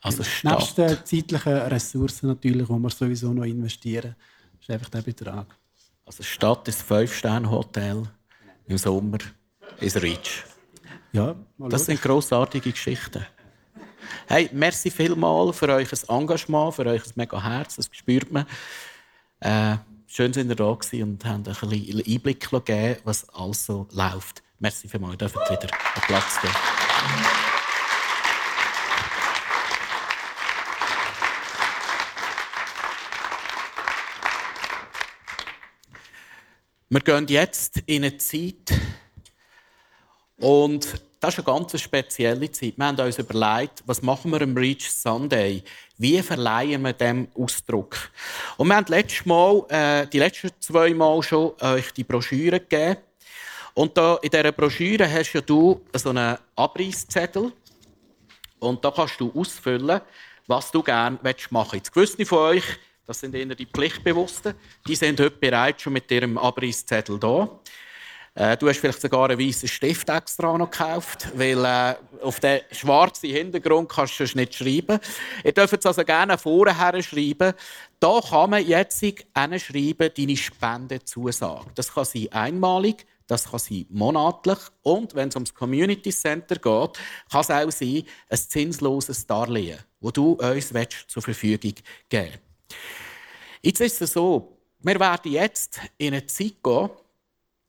Also 0.03 0.23
Nebst 0.43 0.79
den 0.79 0.99
zeitlichen 1.05 1.53
Ressourcen 1.53 2.29
natürlich, 2.29 2.67
die 2.67 2.79
wir 2.79 2.91
sowieso 2.91 3.33
noch 3.33 3.45
investieren, 3.45 4.15
ist 4.61 4.71
einfach 4.71 4.89
der 4.89 5.03
Betrag. 5.03 5.47
Also 6.11 6.25
Stadt 6.25 6.67
ist 6.67 6.83
Fünf-Sterne-Hotel, 6.83 8.03
im 8.67 8.79
Sommer 8.79 9.19
ist 9.79 10.03
Reach. 10.03 10.43
Ja, 11.13 11.37
das 11.57 11.87
sind 11.87 12.03
grossartige 12.03 12.73
Geschichten. 12.73 13.25
Hey, 14.27 14.51
merci 14.53 14.91
vielmals 14.91 15.57
für 15.57 15.69
euer 15.69 15.87
Engagement, 16.09 16.75
für 16.75 16.85
euer 16.85 17.01
mega 17.15 17.41
Herz, 17.41 17.77
das 17.77 17.89
spürt 17.93 18.33
man. 18.33 18.45
Äh, 19.39 19.77
schön, 20.09 20.33
dass 20.33 20.45
ihr 20.45 20.57
da 20.57 20.75
gewesen 20.75 21.03
und 21.05 21.25
habt 21.25 21.47
ein 21.47 21.69
bisschen 21.69 22.05
Einblick 22.05 22.51
gegeben, 22.51 23.01
was 23.05 23.29
alles 23.29 23.67
so 23.67 23.87
läuft. 23.93 24.43
Merci 24.59 24.89
vielmals, 24.89 25.15
ihr 25.15 25.19
dürft 25.19 25.37
wieder 25.37 25.69
Platz 26.09 26.41
geben. 26.41 26.55
Wir 36.93 36.99
gehen 37.03 37.29
jetzt 37.29 37.85
in 37.87 38.03
eine 38.03 38.19
Zeit 38.19 38.73
und 40.39 40.89
das 41.21 41.35
ist 41.35 41.47
eine 41.47 41.57
ganz 41.57 41.81
spezielle 41.81 42.51
Zeit. 42.51 42.77
Wir 42.77 42.85
haben 42.85 42.99
uns 42.99 43.17
überlegt, 43.17 43.85
was 43.87 44.03
machen 44.03 44.33
wir 44.33 44.43
am 44.43 44.57
Reach 44.57 44.91
Sunday? 44.91 45.63
Wie 45.99 46.21
verleihen 46.21 46.83
wir 46.83 46.93
dem 46.93 47.29
Ausdruck? 47.37 47.97
Und 48.57 48.67
wir 48.67 48.75
haben 48.75 48.87
letztes 48.89 49.25
Mal, 49.25 49.65
äh, 49.69 50.09
die 50.09 50.19
letzten 50.19 50.51
zwei 50.59 50.93
Mal 50.93 51.23
schon 51.23 51.53
euch 51.61 51.93
die 51.93 52.03
Broschüre 52.03 52.59
gegeben. 52.59 52.97
Und 53.75 53.97
da, 53.97 54.19
in 54.21 54.31
dieser 54.31 54.51
Broschüre 54.51 55.09
hast 55.09 55.33
ja 55.33 55.43
du 55.43 55.81
so 55.95 56.09
einen 56.09 56.39
Abreißzettel. 56.57 57.53
Und 58.59 58.85
da 58.85 58.91
kannst 58.91 59.21
du 59.21 59.31
ausfüllen, 59.33 60.01
was 60.49 60.73
du 60.73 60.83
gerne 60.83 61.21
machen 61.23 61.55
willst. 61.55 61.73
Jetzt 61.73 61.93
gewisse 61.93 62.27
von 62.27 62.39
euch 62.39 62.65
das 63.07 63.21
sind 63.21 63.35
eher 63.35 63.47
die 63.47 63.67
Pflichtbewussten. 63.67 64.55
Die 64.87 64.95
sind 64.95 65.19
heute 65.21 65.37
bereits 65.37 65.83
schon 65.83 65.93
mit 65.93 66.11
ihrem 66.11 66.39
Abreißzettel 66.39 67.19
da. 67.19 67.61
Äh, 68.35 68.57
du 68.57 68.69
hast 68.69 68.79
vielleicht 68.79 69.01
sogar 69.01 69.29
einen 69.29 69.41
weißen 69.41 69.69
Stift 69.69 70.09
extra 70.09 70.57
noch 70.57 70.71
gekauft, 70.71 71.29
weil 71.35 71.65
äh, 71.65 71.95
auf 72.23 72.39
den 72.39 72.61
schwarzen 72.71 73.31
Hintergrund 73.31 73.89
kannst 73.89 74.21
du 74.21 74.25
es 74.25 74.35
nicht 74.35 74.55
schreiben. 74.55 75.01
Ihr 75.43 75.53
dürft 75.53 75.75
es 75.79 75.87
also 75.87 76.05
gerne 76.05 76.39
vorher 76.39 77.03
schreiben. 77.03 77.55
Da 77.99 78.21
kann 78.21 78.51
man 78.51 78.67
jetzt 78.67 79.01
schreiben, 79.01 80.11
deine 80.17 80.37
Spendenzusage. 80.37 81.67
Das 81.75 81.93
kann 81.93 82.05
sein 82.05 82.29
einmalig, 82.31 83.05
das 83.27 83.51
kann 83.51 83.59
sein 83.59 83.87
monatlich 83.91 84.59
und 84.83 85.15
wenn 85.15 85.29
es 85.29 85.35
ums 85.35 85.53
Community 85.53 86.11
Center 86.11 86.55
geht, 86.55 86.99
kann 87.31 87.41
es 87.41 87.51
auch 87.51 87.71
sein 87.71 88.05
ein 88.29 88.39
zinsloses 88.39 89.27
Darlehen, 89.27 89.79
das 90.01 90.13
du 90.13 90.33
uns 90.33 90.73
zur 91.09 91.23
Verfügung 91.23 91.75
geben 92.09 92.33
willst. 92.33 92.50
Jetzt 93.63 93.81
ist 93.81 94.01
es 94.01 94.13
so, 94.13 94.59
wir 94.79 94.99
werden 94.99 95.33
jetzt 95.33 95.81
in 95.99 96.15
eine 96.15 96.27
Zeit 96.27 96.63
gehen, 96.63 96.91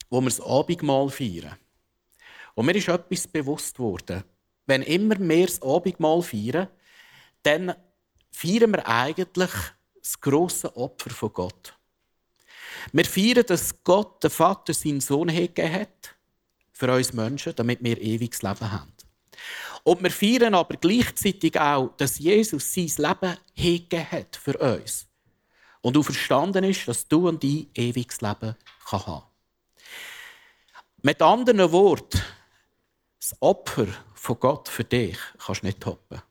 wo 0.10 0.22
wir 0.22 0.30
das 0.30 0.42
Abendmahl 0.42 1.10
feiern. 1.10 1.58
Und 2.54 2.66
mir 2.66 2.76
ist 2.76 2.88
etwas 2.88 3.28
bewusst 3.28 3.80
worden. 3.80 4.24
Wenn 4.66 4.84
immer 4.84 5.20
wir 5.20 5.48
das 5.48 5.62
Abendmahl 5.62 6.22
feiern, 6.22 6.68
dann 7.44 7.74
feiern 8.32 8.72
wir 8.72 8.88
eigentlich 8.88 9.52
das 10.00 10.20
grosse 10.20 10.76
Opfer 10.76 11.10
von 11.10 11.34
Gott. 11.34 11.78
Wir 12.92 13.06
feiern, 13.06 13.46
dass 13.46 13.84
Gott, 13.84 14.24
der 14.24 14.30
Vater, 14.30 14.74
seinen 14.74 15.02
Sohn 15.02 15.28
gegeben 15.28 15.74
hat 15.74 16.16
für 16.72 16.92
uns 16.94 17.14
Menschen, 17.14 17.54
damit 17.56 17.84
wir 17.84 18.02
ewiges 18.02 18.42
Leben 18.42 18.72
haben. 18.72 18.94
Und 19.84 20.04
wir 20.04 20.12
feiern 20.12 20.54
aber 20.54 20.76
gleichzeitig 20.78 21.60
auch, 21.60 21.96
dass 21.98 22.20
Jesus 22.20 22.74
sein 22.74 22.92
Leben 22.98 23.38
gegeben 23.56 24.12
hat 24.12 24.36
für 24.36 24.58
uns 24.58 25.08
und 25.82 25.96
du 25.96 26.04
verstanden 26.04 26.64
ist, 26.64 26.88
dass 26.88 27.08
du 27.08 27.28
und 27.28 27.44
ich 27.44 27.68
ewiges 27.76 28.22
Leben 28.22 28.56
haben 28.86 29.04
kann. 29.04 29.24
Mit 31.02 31.22
anderen 31.22 31.72
Worten, 31.72 32.22
das 33.20 33.36
Opfer 33.40 33.88
von 34.14 34.40
Gott 34.40 34.70
für 34.70 34.84
dich 34.84 35.18
kannst 35.44 35.64
du 35.64 35.68
nicht 35.68 35.82
toppen. 35.82 36.22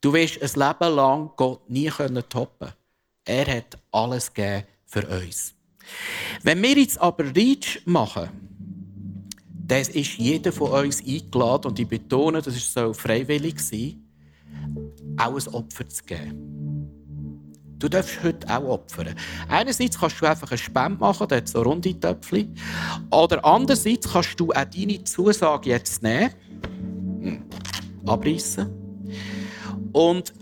Du 0.00 0.12
wirst 0.12 0.42
ein 0.42 0.68
Leben 0.68 0.94
lang 0.94 1.30
Gott 1.36 1.68
nie 1.70 1.90
toppen 2.28 2.72
Er 3.24 3.56
hat 3.56 3.78
alles 3.90 4.32
gegeben 4.32 4.66
für 4.84 5.06
uns. 5.06 5.54
Wenn 6.42 6.62
wir 6.62 6.76
jetzt 6.76 6.98
aber 7.00 7.34
Reach 7.34 7.80
machen, 7.86 8.51
dann 9.72 9.80
ist 9.80 10.18
jeder 10.18 10.52
von 10.52 10.70
uns 10.70 11.00
eingeladen, 11.00 11.70
und 11.70 11.78
ich 11.78 11.88
betone, 11.88 12.42
das 12.42 12.74
soll 12.74 12.92
freiwillig 12.92 13.58
sein, 13.58 14.04
auch 15.16 15.34
ein 15.34 15.54
Opfer 15.54 15.88
zu 15.88 16.04
geben. 16.04 16.88
Du 17.78 17.88
darfst 17.88 18.22
heute 18.22 18.46
auch 18.48 18.68
opfern. 18.68 19.14
Einerseits 19.48 19.98
kannst 19.98 20.20
du 20.20 20.26
einfach 20.26 20.50
eine 20.50 20.58
Spende 20.58 20.98
machen, 20.98 21.26
hat 21.30 21.48
so 21.48 21.62
runde 21.62 21.98
Töpfchen. 21.98 22.54
Oder 23.10 23.42
andererseits 23.44 24.12
kannst 24.12 24.38
du 24.38 24.50
auch 24.50 24.64
deine 24.64 25.02
Zusage 25.04 25.70
jetzt 25.70 26.02
nehmen, 26.02 26.30
hm, 27.22 27.42
abreißen 28.04 28.68
und 29.92 30.34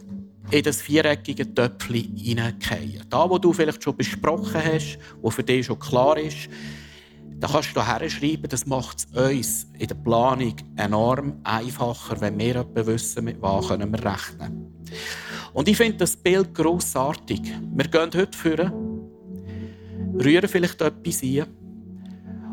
in 0.50 0.62
das 0.64 0.82
viereckige 0.82 1.54
Töpfchen 1.54 2.16
hineingehen. 2.16 3.04
Da, 3.08 3.30
wo 3.30 3.38
du 3.38 3.52
vielleicht 3.52 3.84
schon 3.84 3.96
besprochen 3.96 4.60
hast, 4.62 4.98
wo 5.22 5.30
für 5.30 5.44
dich 5.44 5.66
schon 5.66 5.78
klar 5.78 6.18
ist, 6.18 6.48
da 7.40 7.48
kannst 7.48 7.74
du 7.74 7.84
herschreiben, 7.84 8.48
das 8.48 8.66
macht 8.66 8.98
es 8.98 9.06
uns 9.18 9.66
in 9.78 9.88
der 9.88 9.94
Planung 9.94 10.54
enorm 10.76 11.40
einfacher, 11.42 12.20
wenn 12.20 12.38
wir 12.38 12.66
wissen, 12.74 13.24
mit 13.24 13.40
was 13.40 13.68
können 13.68 13.90
wir 13.90 14.04
rechnen 14.04 14.66
Und 15.54 15.66
ich 15.66 15.76
finde 15.76 15.98
das 15.98 16.16
Bild 16.16 16.54
grossartig. 16.54 17.40
Wir 17.74 17.88
gehen 17.88 18.10
heute 18.14 18.36
führen, 18.36 18.72
rühren 20.22 20.48
vielleicht 20.48 20.82
etwas 20.82 21.22
ein 21.22 21.46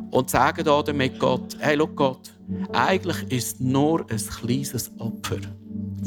und 0.09 0.29
sagen 0.29 0.63
da 0.63 0.81
damit 0.81 1.19
Gott, 1.19 1.57
hey, 1.59 1.75
schau 1.77 1.87
Gott, 1.87 2.33
eigentlich 2.71 3.29
ist 3.29 3.59
nur 3.59 4.09
ein 4.09 4.17
kleines 4.17 4.89
Opfer 4.99 5.39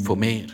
von 0.03 0.19
mir 0.19 0.47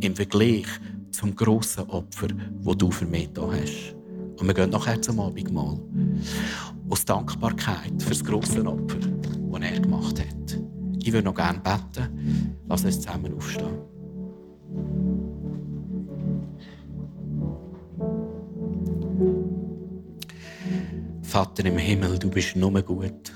im 0.00 0.16
Vergleich 0.16 0.66
zum 1.10 1.36
grossen 1.36 1.84
Opfer, 1.90 2.28
das 2.64 2.76
du 2.78 2.90
für 2.90 3.06
mich 3.06 3.28
da 3.34 3.50
hast. 3.52 3.97
Und 4.38 4.46
wir 4.46 4.54
gehen 4.54 4.70
nachher 4.70 5.00
zum 5.02 5.18
Abendmahl. 5.20 5.78
Aus 6.88 7.04
Dankbarkeit 7.04 8.00
für 8.00 8.10
das 8.10 8.24
grosse 8.24 8.64
Opfer, 8.64 8.98
das 8.98 9.60
er 9.62 9.80
gemacht 9.80 10.20
hat. 10.20 10.60
Ich 11.02 11.12
würde 11.12 11.24
noch 11.24 11.34
gerne 11.34 11.58
beten. 11.58 12.56
Lass 12.68 12.84
uns 12.84 13.00
zusammen 13.00 13.34
aufstehen. 13.34 13.78
Vater 21.22 21.64
im 21.66 21.76
Himmel, 21.76 22.18
du 22.18 22.30
bist 22.30 22.56
nur 22.56 22.82
gut. 22.82 23.32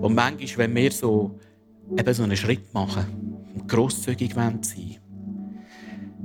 Und 0.00 0.14
manchmal, 0.14 0.66
wenn 0.66 0.76
wir 0.76 0.92
so, 0.92 1.38
eben 1.96 2.14
so 2.14 2.22
einen 2.22 2.36
Schritt 2.36 2.72
machen 2.74 3.36
und 3.54 3.68
grosszügig 3.68 4.34
sein 4.34 4.60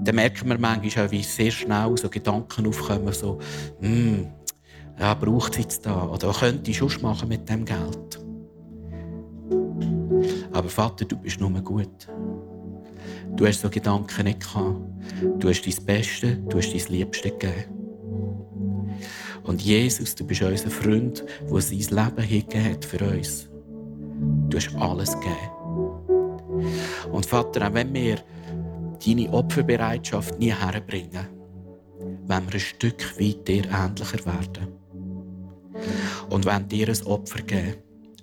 dann 0.04 0.16
merken 0.16 0.49
wir 0.49 0.58
manchmal 0.58 1.08
auch, 1.08 1.12
wie 1.12 1.24
sehr 1.24 1.51
schnell 1.51 1.95
so 1.97 2.10
Gedanken 2.10 2.68
aufkommen, 2.68 3.14
so, 3.14 3.39
hm, 3.80 4.28
ja, 4.99 5.14
braucht 5.14 5.54
es 5.54 5.60
jetzt 5.60 5.86
da? 5.86 6.08
Oder 6.08 6.30
was 6.30 6.39
könnte 6.39 6.70
ich 6.72 6.78
schon 6.78 7.01
machen 7.01 7.30
mit 7.30 7.49
dem 7.49 7.66
Geld? 7.66 8.20
Aber 10.51 10.70
Vater, 10.70 11.06
du 11.06 11.18
bist 11.18 11.39
nur 11.39 11.49
gut. 11.62 12.08
Du 13.36 13.47
hast 13.47 13.62
so 13.62 13.70
Gedanken 13.70 14.26
nicht 14.26 14.41
gehabt. 14.41 14.80
Du 15.39 15.49
hast 15.49 15.62
dein 15.64 15.86
Beste, 15.86 16.38
du 16.38 16.58
hast 16.58 16.72
dein 16.72 16.93
Liebste 16.93 17.32
gegeben. 17.32 17.66
Und 19.43 19.62
Jesus, 19.62 20.16
du 20.16 20.26
bist 20.26 20.41
unser 20.41 20.70
Freund, 20.70 21.26
der 21.51 21.62
sein 21.62 21.80
Leben 21.80 22.22
hingegeben 22.22 22.72
hat 22.72 22.86
für 22.86 23.04
uns. 23.04 23.49
Du 24.49 24.58
hast 24.58 24.74
alles 24.76 25.14
gegeben. 25.14 25.54
Und 27.12 27.26
Vater, 27.26 27.68
auch 27.68 27.74
wenn 27.74 27.93
wir 27.93 28.20
deine 29.06 29.32
Opferbereitschaft 29.32 30.39
nie 30.39 30.51
herbringen, 30.51 31.28
wenn 32.28 32.47
wir 32.47 32.54
ein 32.54 32.60
Stück 32.60 33.20
weit 33.20 33.47
dir 33.47 33.66
ähnlicher 33.66 34.26
werden. 34.26 34.68
Und 36.30 36.45
wenn 36.45 36.68
dir 36.68 36.88
ein 36.88 37.06
Opfer 37.06 37.41
geben, 37.41 37.76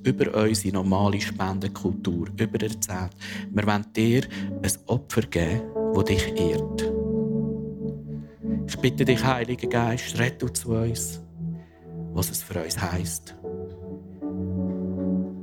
über 0.03 0.43
unsere 0.43 0.75
normale 0.75 1.21
Spendenkultur, 1.21 2.29
über 2.39 2.59
der 2.59 2.81
Zeit, 2.81 3.11
wir 3.51 3.67
wollen 3.67 3.87
dir 3.95 4.23
ein 4.63 4.73
Opfer 4.87 5.23
geben, 5.23 5.63
das 5.95 6.05
dich 6.05 6.27
ehrt. 6.41 6.93
Ich 8.67 8.77
bitte 8.79 9.05
dich, 9.05 9.23
Heiliger 9.23 9.69
Geist, 9.69 10.19
rette 10.19 10.51
zu 10.53 10.71
uns, 10.71 11.21
was 12.15 12.31
es 12.31 12.43
für 12.43 12.63
uns 12.63 12.81
heisst. 12.81 13.35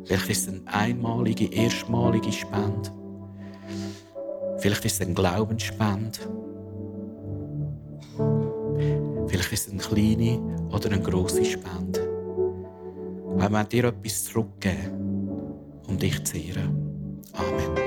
Vielleicht 0.05 0.29
ist 0.29 0.47
eine 0.47 0.61
einmalige, 0.65 1.53
erstmalige 1.53 2.31
Spende. 2.31 2.96
Vielleicht 4.59 4.85
ist 4.85 5.01
es 5.01 5.07
ein 5.07 5.13
Glaubensspende. 5.13 6.19
Vielleicht 9.27 9.53
ist 9.53 9.67
es 9.67 9.73
eine 9.73 9.81
kleine 9.81 10.39
oder 10.71 10.91
eine 10.91 11.01
grosse 11.01 11.45
Spende. 11.45 12.01
Aber 13.39 13.49
wir 13.49 13.63
dir 13.65 13.85
etwas 13.85 14.25
zurückgeben, 14.25 15.51
um 15.87 15.97
dich 15.97 16.23
zu 16.23 16.37
ehren. 16.37 17.21
Amen. 17.33 17.86